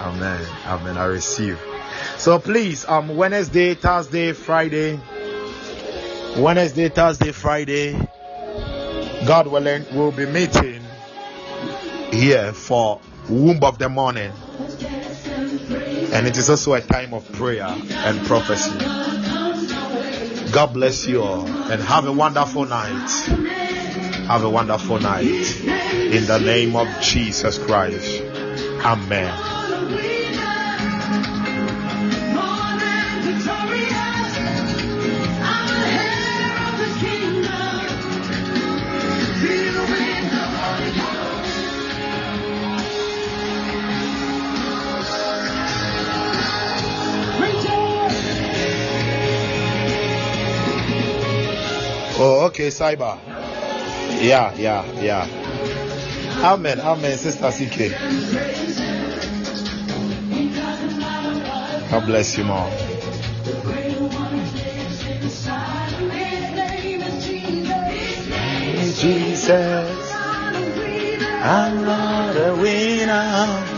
[0.00, 0.46] Amen.
[0.66, 0.96] Amen.
[0.96, 1.60] I receive.
[2.18, 5.00] So please, um, Wednesday, Thursday, Friday,
[6.36, 7.98] Wednesday, Thursday, Friday,
[9.26, 10.82] God willing, we'll be meeting
[12.12, 14.32] here for womb of the morning.
[16.16, 18.72] And it is also a time of prayer and prophecy.
[20.50, 23.10] God bless you all and have a wonderful night.
[24.26, 25.62] Have a wonderful night.
[25.62, 28.22] In the name of Jesus Christ.
[28.82, 30.15] Amen.
[52.18, 53.18] Oh, okay, cyber.
[54.22, 55.28] Yeah, yeah, yeah.
[56.42, 57.92] Amen, amen, Sister CK.
[61.90, 62.72] God bless you, mom.
[68.96, 70.12] Jesus,
[71.42, 73.75] I'm not a winner.